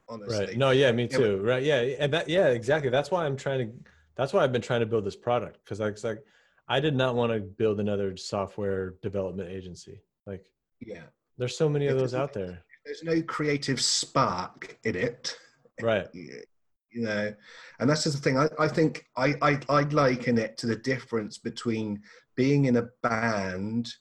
[0.07, 0.45] Honestly.
[0.45, 0.57] Right.
[0.57, 1.41] No, yeah, me too.
[1.41, 1.63] Right.
[1.63, 1.81] Yeah.
[1.99, 2.89] And that, yeah, exactly.
[2.89, 5.65] That's why I'm trying to, that's why I've been trying to build this product.
[5.65, 6.23] Cause I was like,
[6.67, 10.01] I did not want to build another software development agency.
[10.25, 10.45] Like,
[10.79, 11.03] yeah,
[11.37, 12.63] there's so many of those out there.
[12.85, 15.37] There's no creative spark in it.
[15.81, 16.07] Right.
[16.13, 17.33] You know,
[17.79, 18.37] and that's just the thing.
[18.37, 22.01] I, I think I, I I liken it to the difference between
[22.35, 23.91] being in a band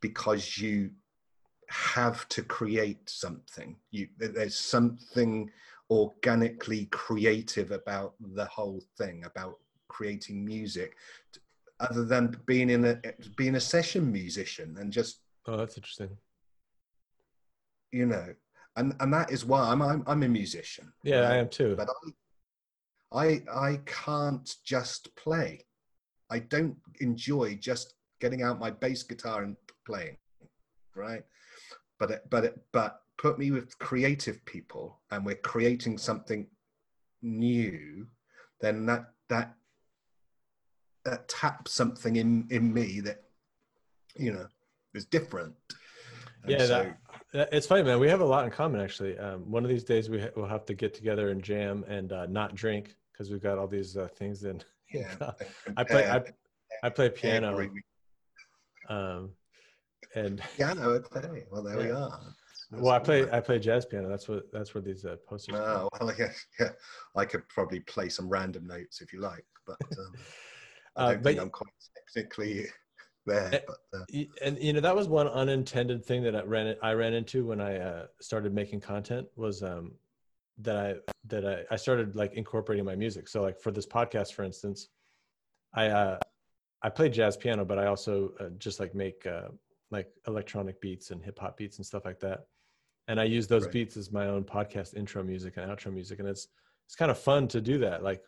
[0.00, 0.90] because you
[1.68, 3.76] have to create something.
[3.90, 5.50] You there's something
[5.90, 10.96] organically creative about the whole thing about creating music
[11.80, 13.00] other than being in a
[13.36, 16.10] being a session musician and just oh that's interesting.
[17.92, 18.34] You know
[18.76, 21.32] and and that is why i'm i'm, I'm a musician yeah right?
[21.32, 21.74] i am too.
[21.76, 21.88] But
[23.12, 25.66] I, I i can't just play.
[26.30, 30.16] I don't enjoy just getting out my bass guitar and playing
[30.94, 31.22] right?
[31.98, 36.46] But it, but it, but put me with creative people and we're creating something
[37.20, 38.06] new
[38.62, 39.54] then that that
[41.04, 43.22] that taps something in in me that
[44.16, 44.46] you know
[44.94, 45.54] is different.
[46.44, 46.92] And yeah so,
[47.34, 48.00] that, it's funny man.
[48.00, 49.18] We have a lot in common actually.
[49.18, 52.12] Um, one of these days we ha- will have to get together and jam and
[52.12, 54.62] uh, not drink because we've got all these uh, things in
[54.92, 55.14] yeah
[55.76, 56.20] i play I,
[56.82, 57.70] I play piano.
[58.88, 59.30] um
[60.16, 61.44] and piano okay.
[61.48, 61.86] Well there yeah.
[61.86, 62.20] we are
[62.70, 64.08] well, I play I play jazz piano.
[64.08, 65.56] That's what that's where these uh, posters.
[65.58, 66.70] Oh, well, yeah, yeah.
[67.16, 70.12] I could probably play some random notes if you like, but um,
[70.96, 71.70] I don't uh, think I'm quite
[72.14, 72.66] technically
[73.26, 73.50] there.
[73.52, 76.92] And, but, uh, and, you know that was one unintended thing that I ran I
[76.92, 79.92] ran into when I uh, started making content was um,
[80.58, 80.94] that I
[81.26, 83.28] that I, I started like incorporating my music.
[83.28, 84.88] So like for this podcast, for instance,
[85.74, 86.18] I uh,
[86.82, 89.48] I play jazz piano, but I also uh, just like make uh,
[89.90, 92.46] like electronic beats and hip hop beats and stuff like that.
[93.08, 93.72] And I use those right.
[93.72, 96.48] beats as my own podcast intro music and outro music, and it's
[96.86, 98.02] it's kind of fun to do that.
[98.02, 98.22] Like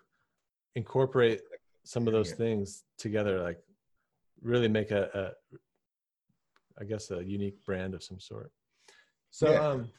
[0.75, 1.43] incorporate
[1.85, 2.37] some of those yeah.
[2.37, 3.59] things together like
[4.41, 5.61] really make a, a
[6.81, 8.51] I guess a unique brand of some sort
[9.31, 9.67] so yeah.
[9.67, 9.91] um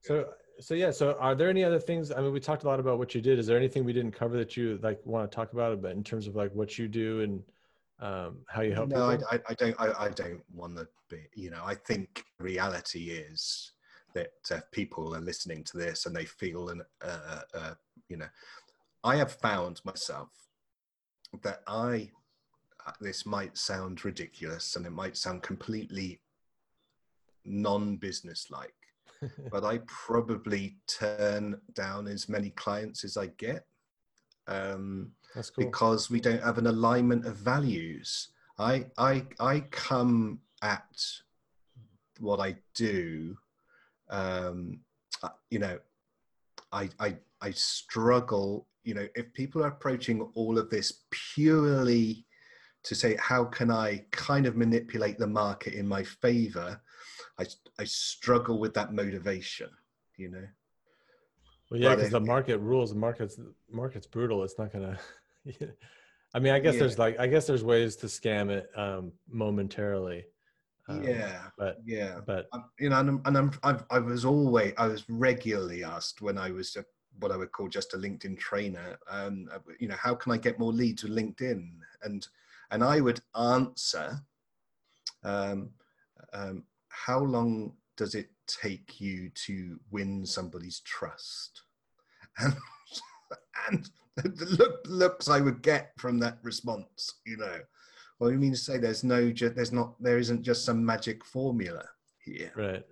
[0.00, 0.26] so
[0.60, 2.98] so yeah so are there any other things i mean we talked a lot about
[2.98, 5.52] what you did is there anything we didn't cover that you like want to talk
[5.52, 7.42] about but in terms of like what you do and
[8.00, 11.50] um, how you help no I, I, don't I, I don't want to be you
[11.50, 13.72] know i think reality is
[14.14, 17.74] that uh, people are listening to this and they feel and uh, uh,
[18.08, 18.28] you know
[19.04, 20.28] i have found myself
[21.42, 22.10] that I,
[22.86, 26.20] uh, this might sound ridiculous and it might sound completely
[27.44, 28.74] non business like,
[29.50, 33.66] but I probably turn down as many clients as I get.
[34.46, 35.66] Um, That's cool.
[35.66, 38.28] Because we don't have an alignment of values.
[38.58, 41.02] I, I, I come at
[42.18, 43.36] what I do,
[44.10, 44.80] um,
[45.22, 45.78] uh, you know,
[46.72, 52.24] I, I, I struggle you know, if people are approaching all of this purely
[52.82, 56.80] to say, how can I kind of manipulate the market in my favor,
[57.38, 57.44] I,
[57.78, 59.68] I struggle with that motivation,
[60.16, 60.46] you know.
[61.70, 62.90] Well, yeah, because the market rules.
[62.90, 63.38] The market's
[63.70, 64.42] market's brutal.
[64.42, 64.98] It's not gonna.
[66.34, 66.80] I mean, I guess yeah.
[66.80, 70.24] there's like, I guess there's ways to scam it um, momentarily.
[70.90, 74.72] Um, yeah, but yeah, but you know, and, I'm, and I'm, I've, I was always,
[74.76, 76.84] I was regularly asked when I was a
[77.18, 78.98] what I would call just a LinkedIn trainer.
[79.08, 81.70] Um, uh, you know, how can I get more leads with LinkedIn?
[82.02, 82.26] And
[82.70, 84.20] and I would answer,
[85.24, 85.70] um,
[86.32, 91.62] um, how long does it take you to win somebody's trust?
[93.68, 97.60] And and the look, looks I would get from that response, you know,
[98.20, 101.84] well, you mean to say there's no, there's not, there isn't just some magic formula
[102.22, 102.84] here, right?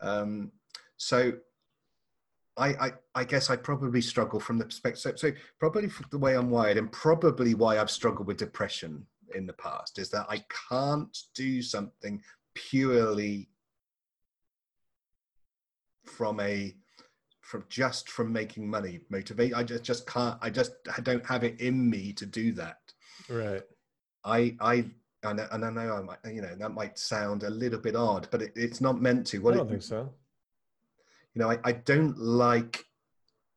[0.00, 0.52] Um,
[0.96, 1.32] so
[2.56, 5.00] I, I, I guess I probably struggle from the perspective.
[5.00, 9.04] So, so probably the way I'm wired, and probably why I've struggled with depression
[9.34, 12.22] in the past, is that I can't do something
[12.54, 13.48] purely
[16.04, 16.74] from a
[17.40, 21.42] from just from making money motivate i just just can't i just I don't have
[21.42, 22.78] it in me to do that
[23.28, 23.62] right
[24.24, 24.84] i i
[25.22, 28.28] and, and I know I might, you know, that might sound a little bit odd,
[28.30, 29.38] but it, it's not meant to.
[29.38, 30.08] What I don't it, think so.
[31.34, 32.84] You know, I, I don't like.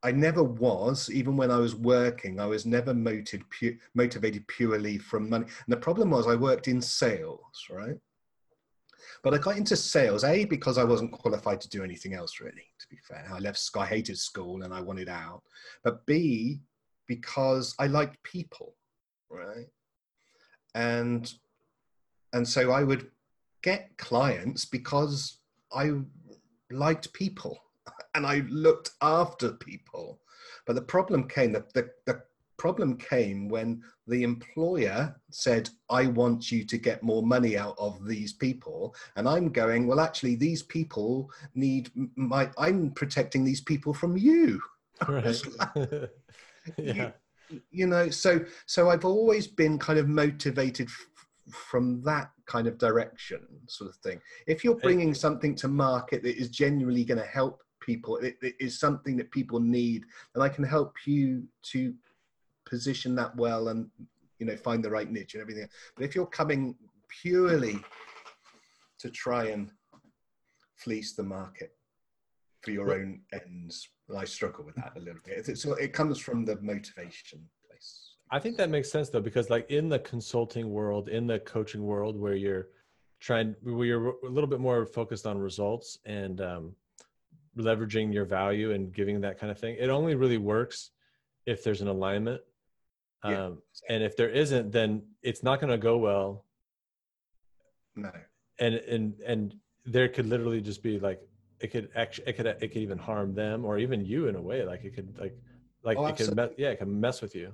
[0.03, 4.97] I never was, even when I was working, I was never motivated, pu- motivated purely
[4.97, 5.45] from money.
[5.45, 7.95] And the problem was, I worked in sales, right?
[9.23, 12.65] But I got into sales, A, because I wasn't qualified to do anything else, really,
[12.79, 13.25] to be fair.
[13.33, 15.43] I left, I hated school and I wanted out.
[15.85, 16.59] But B,
[17.07, 18.75] because I liked people,
[19.29, 19.67] right?
[20.75, 21.31] And
[22.33, 23.09] and so I would
[23.61, 25.37] get clients because
[25.71, 25.91] I
[26.71, 27.57] liked people
[28.15, 30.19] and I looked after people.
[30.65, 32.23] But the problem came, the, the, the
[32.57, 38.05] problem came when the employer said, I want you to get more money out of
[38.05, 38.95] these people.
[39.15, 44.61] And I'm going, well, actually, these people need my, I'm protecting these people from you.
[45.07, 45.41] Right.
[46.77, 46.93] yeah.
[46.93, 47.13] You,
[47.71, 50.89] you know, so, so I've always been kind of motivated
[51.51, 54.19] from that kind of direction sort of thing.
[54.47, 58.55] If you're bringing something to market that is genuinely going to help people it, it
[58.59, 61.93] is something that people need and i can help you to
[62.65, 63.87] position that well and
[64.39, 66.75] you know find the right niche and everything but if you're coming
[67.21, 67.77] purely
[68.97, 69.69] to try and
[70.75, 71.73] fleece the market
[72.63, 76.45] for your own ends i struggle with that a little bit so it comes from
[76.45, 81.07] the motivation place I think that makes sense though, because like in the consulting world,
[81.07, 82.69] in the coaching world, where you're
[83.19, 86.75] trying, where you're a little bit more focused on results and um,
[87.55, 90.89] leveraging your value and giving that kind of thing, it only really works
[91.45, 92.41] if there's an alignment.
[93.23, 96.43] Yeah, um, and if there isn't, then it's not going to go well.
[97.95, 98.11] no
[98.59, 99.55] And and and
[99.85, 101.21] there could literally just be like
[101.63, 104.41] it could actually it could it could even harm them or even you in a
[104.41, 104.63] way.
[104.63, 105.35] Like it could like
[105.83, 107.53] like Oh, it could me- yeah it can mess with you.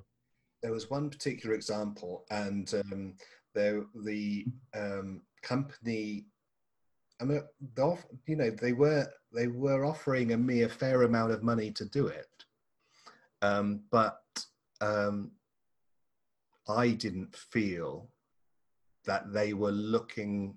[0.62, 3.14] there was one particular example, and um,
[3.54, 6.26] there the um, company.
[7.20, 7.42] I mean,
[7.76, 11.70] they off, you know, they were they were offering me a fair amount of money
[11.72, 12.44] to do it,
[13.42, 14.22] um, but
[14.80, 15.32] um,
[16.68, 18.10] I didn't feel
[19.04, 20.56] that they were looking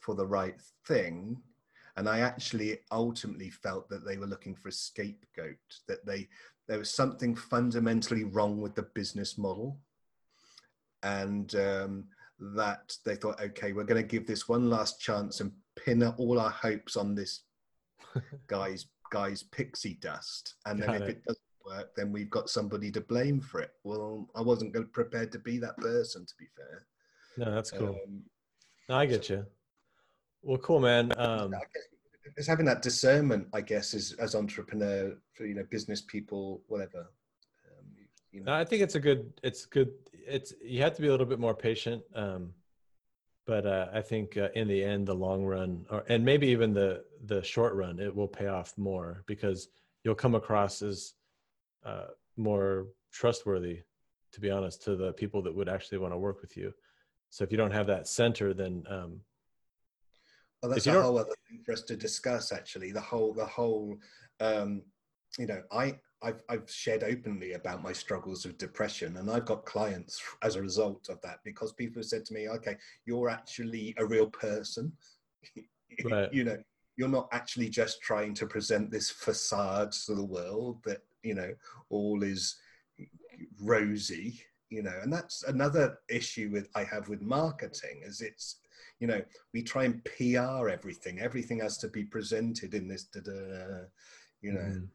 [0.00, 1.40] for the right thing,
[1.96, 5.56] and I actually ultimately felt that they were looking for a scapegoat.
[5.88, 6.28] That they
[6.68, 9.78] there was something fundamentally wrong with the business model
[11.02, 12.04] and um,
[12.38, 16.40] that they thought okay we're going to give this one last chance and pin all
[16.40, 17.42] our hopes on this
[18.46, 21.24] guy's guy's pixie dust and then if it.
[21.24, 25.38] doesn't work then we've got somebody to blame for it well i wasn't prepared to
[25.38, 26.86] be that person to be fair
[27.36, 27.96] No, that's cool.
[28.06, 28.22] Um,
[28.88, 29.46] I get you.
[30.42, 31.12] Well, cool, man.
[31.16, 31.54] Um,
[32.36, 37.00] it's having that discernment i guess as as entrepreneur for you know business people whatever
[37.00, 37.86] um,
[38.30, 39.32] you know no, I think it's a good.
[39.42, 39.92] It's good.
[40.12, 42.02] It's you have to be a little bit more patient.
[42.14, 42.54] Um,
[43.46, 46.72] but uh, I think uh, in the end, the long run, or and maybe even
[46.72, 49.68] the the short run, it will pay off more because
[50.04, 51.14] you'll come across as
[51.84, 53.80] uh, more trustworthy,
[54.32, 56.72] to be honest, to the people that would actually want to work with you.
[57.30, 59.20] So if you don't have that center, then um,
[60.62, 62.52] Well, that's a whole other thing for us to discuss.
[62.52, 63.98] Actually, the whole, the whole,
[64.40, 64.82] um,
[65.38, 69.64] you know, I, I've, I've shared openly about my struggles with depression, and I've got
[69.64, 73.94] clients as a result of that because people have said to me, "Okay, you're actually
[73.98, 74.92] a real person.
[76.06, 76.32] Right.
[76.32, 76.56] you know,
[76.96, 81.52] you're not actually just trying to present this facade to the world that you know
[81.90, 82.56] all is
[83.60, 84.40] rosy."
[84.70, 88.61] You know, and that's another issue with I have with marketing is it's
[89.02, 89.20] you know
[89.52, 91.18] we try and PR everything.
[91.18, 93.86] Everything has to be presented in this, da-da,
[94.40, 94.60] you know.
[94.60, 94.88] mhm.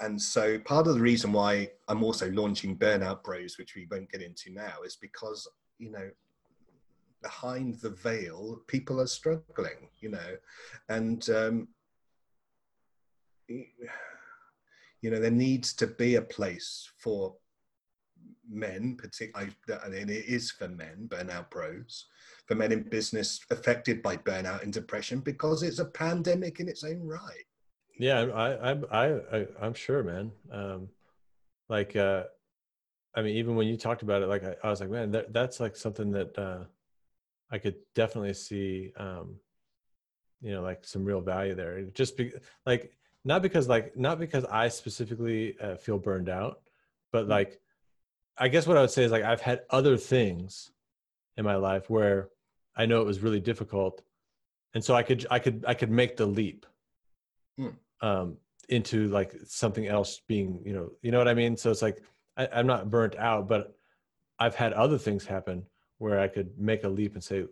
[0.00, 4.10] And so part of the reason why I'm also launching Burnout Bros, which we won't
[4.12, 5.48] get into now, is because
[5.78, 6.10] you know
[7.22, 9.88] behind the veil, people are struggling.
[9.98, 10.36] You know,
[10.90, 11.68] and um,
[13.48, 17.34] you know there needs to be a place for
[18.46, 19.54] men, particularly,
[20.00, 22.06] and it is for men, burnout bros,
[22.46, 26.84] for men in business affected by burnout and depression because it's a pandemic in its
[26.84, 27.46] own right.
[27.98, 30.32] Yeah, I, I, I, I, I'm sure, man.
[30.50, 30.88] Um,
[31.68, 32.24] like, uh,
[33.14, 35.32] I mean, even when you talked about it, like, I, I was like, man, that,
[35.32, 36.64] that's like something that, uh,
[37.50, 39.36] I could definitely see, um,
[40.40, 41.82] you know, like some real value there.
[41.94, 42.32] Just be
[42.66, 42.92] like,
[43.24, 46.62] not because like, not because I specifically uh, feel burned out,
[47.12, 47.60] but like,
[48.36, 50.72] I guess what I would say is like, I've had other things
[51.36, 52.30] in my life where
[52.76, 54.02] I know it was really difficult.
[54.74, 56.66] And so I could, I could, I could make the leap
[58.00, 58.36] um,
[58.68, 61.56] into like something else being, you know, you know what I mean?
[61.56, 62.02] So it's like
[62.36, 63.76] I, I'm not burnt out, but
[64.38, 65.64] I've had other things happen
[65.98, 67.44] where I could make a leap and say,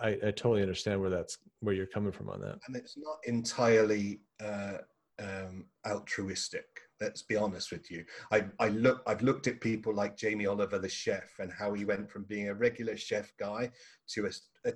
[0.00, 2.58] I, I totally understand where that's where you're coming from on that.
[2.66, 4.78] and it's not entirely uh,
[5.20, 6.66] um, altruistic.
[7.02, 8.04] Let's be honest with you.
[8.30, 11.84] I, I look, I've looked at people like Jamie Oliver, the chef, and how he
[11.84, 13.72] went from being a regular chef guy
[14.10, 14.30] to a,
[14.68, 14.72] a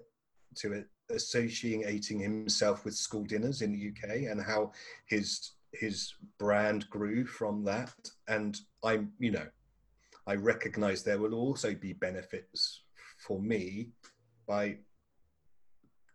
[0.57, 4.73] to a, associating himself with school dinners in the UK, and how
[5.07, 7.95] his his brand grew from that.
[8.27, 9.47] And I'm, you know,
[10.27, 12.83] I recognise there will also be benefits
[13.19, 13.91] for me
[14.49, 14.79] by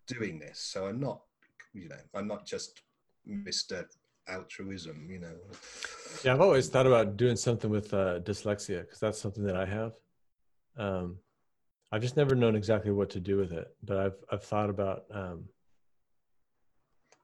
[0.07, 0.59] doing this.
[0.59, 1.21] So I'm not,
[1.73, 2.81] you know, I'm not just
[3.27, 3.85] Mr.
[4.31, 5.35] Altruism, you know.
[6.23, 9.65] Yeah, I've always thought about doing something with uh, dyslexia because that's something that I
[9.65, 9.93] have.
[10.77, 11.17] Um,
[11.91, 15.03] I've just never known exactly what to do with it, but I've I've thought about.
[15.11, 15.45] Um,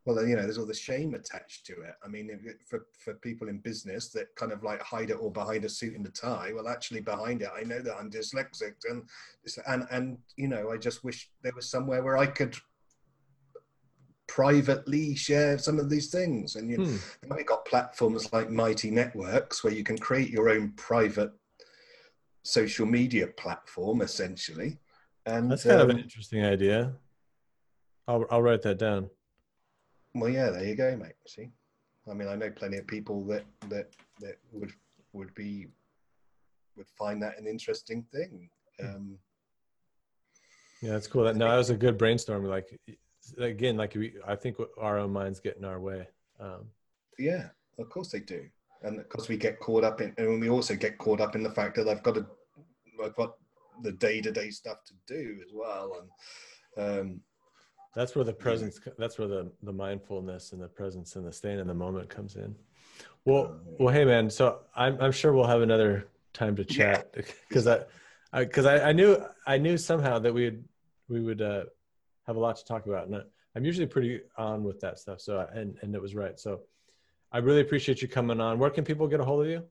[0.05, 1.95] well, you know, there's all the shame attached to it.
[2.03, 2.29] I mean,
[2.65, 5.95] for for people in business that kind of like hide it all behind a suit
[5.95, 9.03] and a tie, well, actually behind it, I know that I'm dyslexic, and
[9.67, 12.55] and and you know, I just wish there was somewhere where I could
[14.27, 16.55] privately share some of these things.
[16.55, 17.35] And you hmm.
[17.35, 21.31] we've got platforms like Mighty Networks where you can create your own private
[22.43, 24.77] social media platform, essentially.
[25.25, 26.93] And that's kind um, of an um, interesting idea.
[28.07, 29.09] I'll I'll write that down.
[30.13, 31.13] Well, yeah, there you go, mate.
[31.27, 31.49] See,
[32.09, 34.71] I mean, I know plenty of people that that that would
[35.13, 35.67] would be
[36.75, 38.49] would find that an interesting thing.
[38.79, 38.85] Hmm.
[38.85, 39.17] Um,
[40.81, 41.23] yeah, that's cool.
[41.23, 42.45] That no, that was a good brainstorm.
[42.45, 42.79] Like
[43.37, 46.07] again, like we, I think our own minds get in our way.
[46.39, 46.67] Um,
[47.17, 47.49] yeah,
[47.79, 48.45] of course they do,
[48.83, 51.43] and of course we get caught up in, and we also get caught up in
[51.43, 52.25] the fact that I've got to,
[53.03, 53.35] I've got
[53.83, 56.03] the day to day stuff to do as well,
[56.75, 57.21] and um,
[57.95, 58.93] that's where the presence, yeah.
[58.97, 62.35] that's where the the mindfulness and the presence and the staying in the moment comes
[62.35, 62.55] in.
[63.25, 67.11] Well, uh, well, hey man, so I'm I'm sure we'll have another time to chat
[67.13, 67.83] because yeah.
[68.31, 70.63] I, because I, I, I knew I knew somehow that we would
[71.09, 71.63] we would uh,
[72.27, 73.07] have a lot to talk about.
[73.07, 73.23] And
[73.55, 75.21] I'm usually pretty on with that stuff.
[75.21, 76.39] So, and, and it was right.
[76.39, 76.61] So
[77.31, 78.59] I really appreciate you coming on.
[78.59, 79.63] Where can people get a hold of you?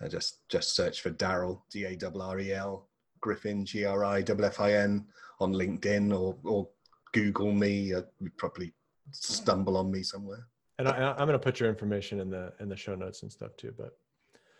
[0.00, 2.88] I just, just search for Darrel, D-A-R-R-E-L,
[3.20, 5.06] Griffin, G-R-I-F-F-I-N
[5.40, 6.68] on LinkedIn or, or
[7.12, 7.94] Google me.
[7.94, 8.72] Uh, you probably
[9.10, 10.46] stumble on me somewhere.
[10.78, 13.30] And I, am going to put your information in the, in the show notes and
[13.30, 13.96] stuff too, but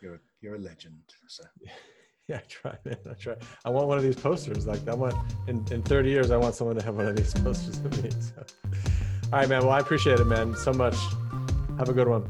[0.00, 1.00] you're, you're a legend.
[1.28, 1.44] So.
[2.28, 2.96] Yeah, I try, man.
[3.10, 3.34] I try.
[3.64, 4.66] I want one of these posters.
[4.66, 5.14] Like I want
[5.48, 8.10] in, in 30 years, I want someone to have one of these posters of me.
[8.10, 8.44] So.
[9.32, 9.62] All right, man.
[9.62, 10.96] Well, I appreciate it, man, so much.
[11.78, 12.28] Have a good one.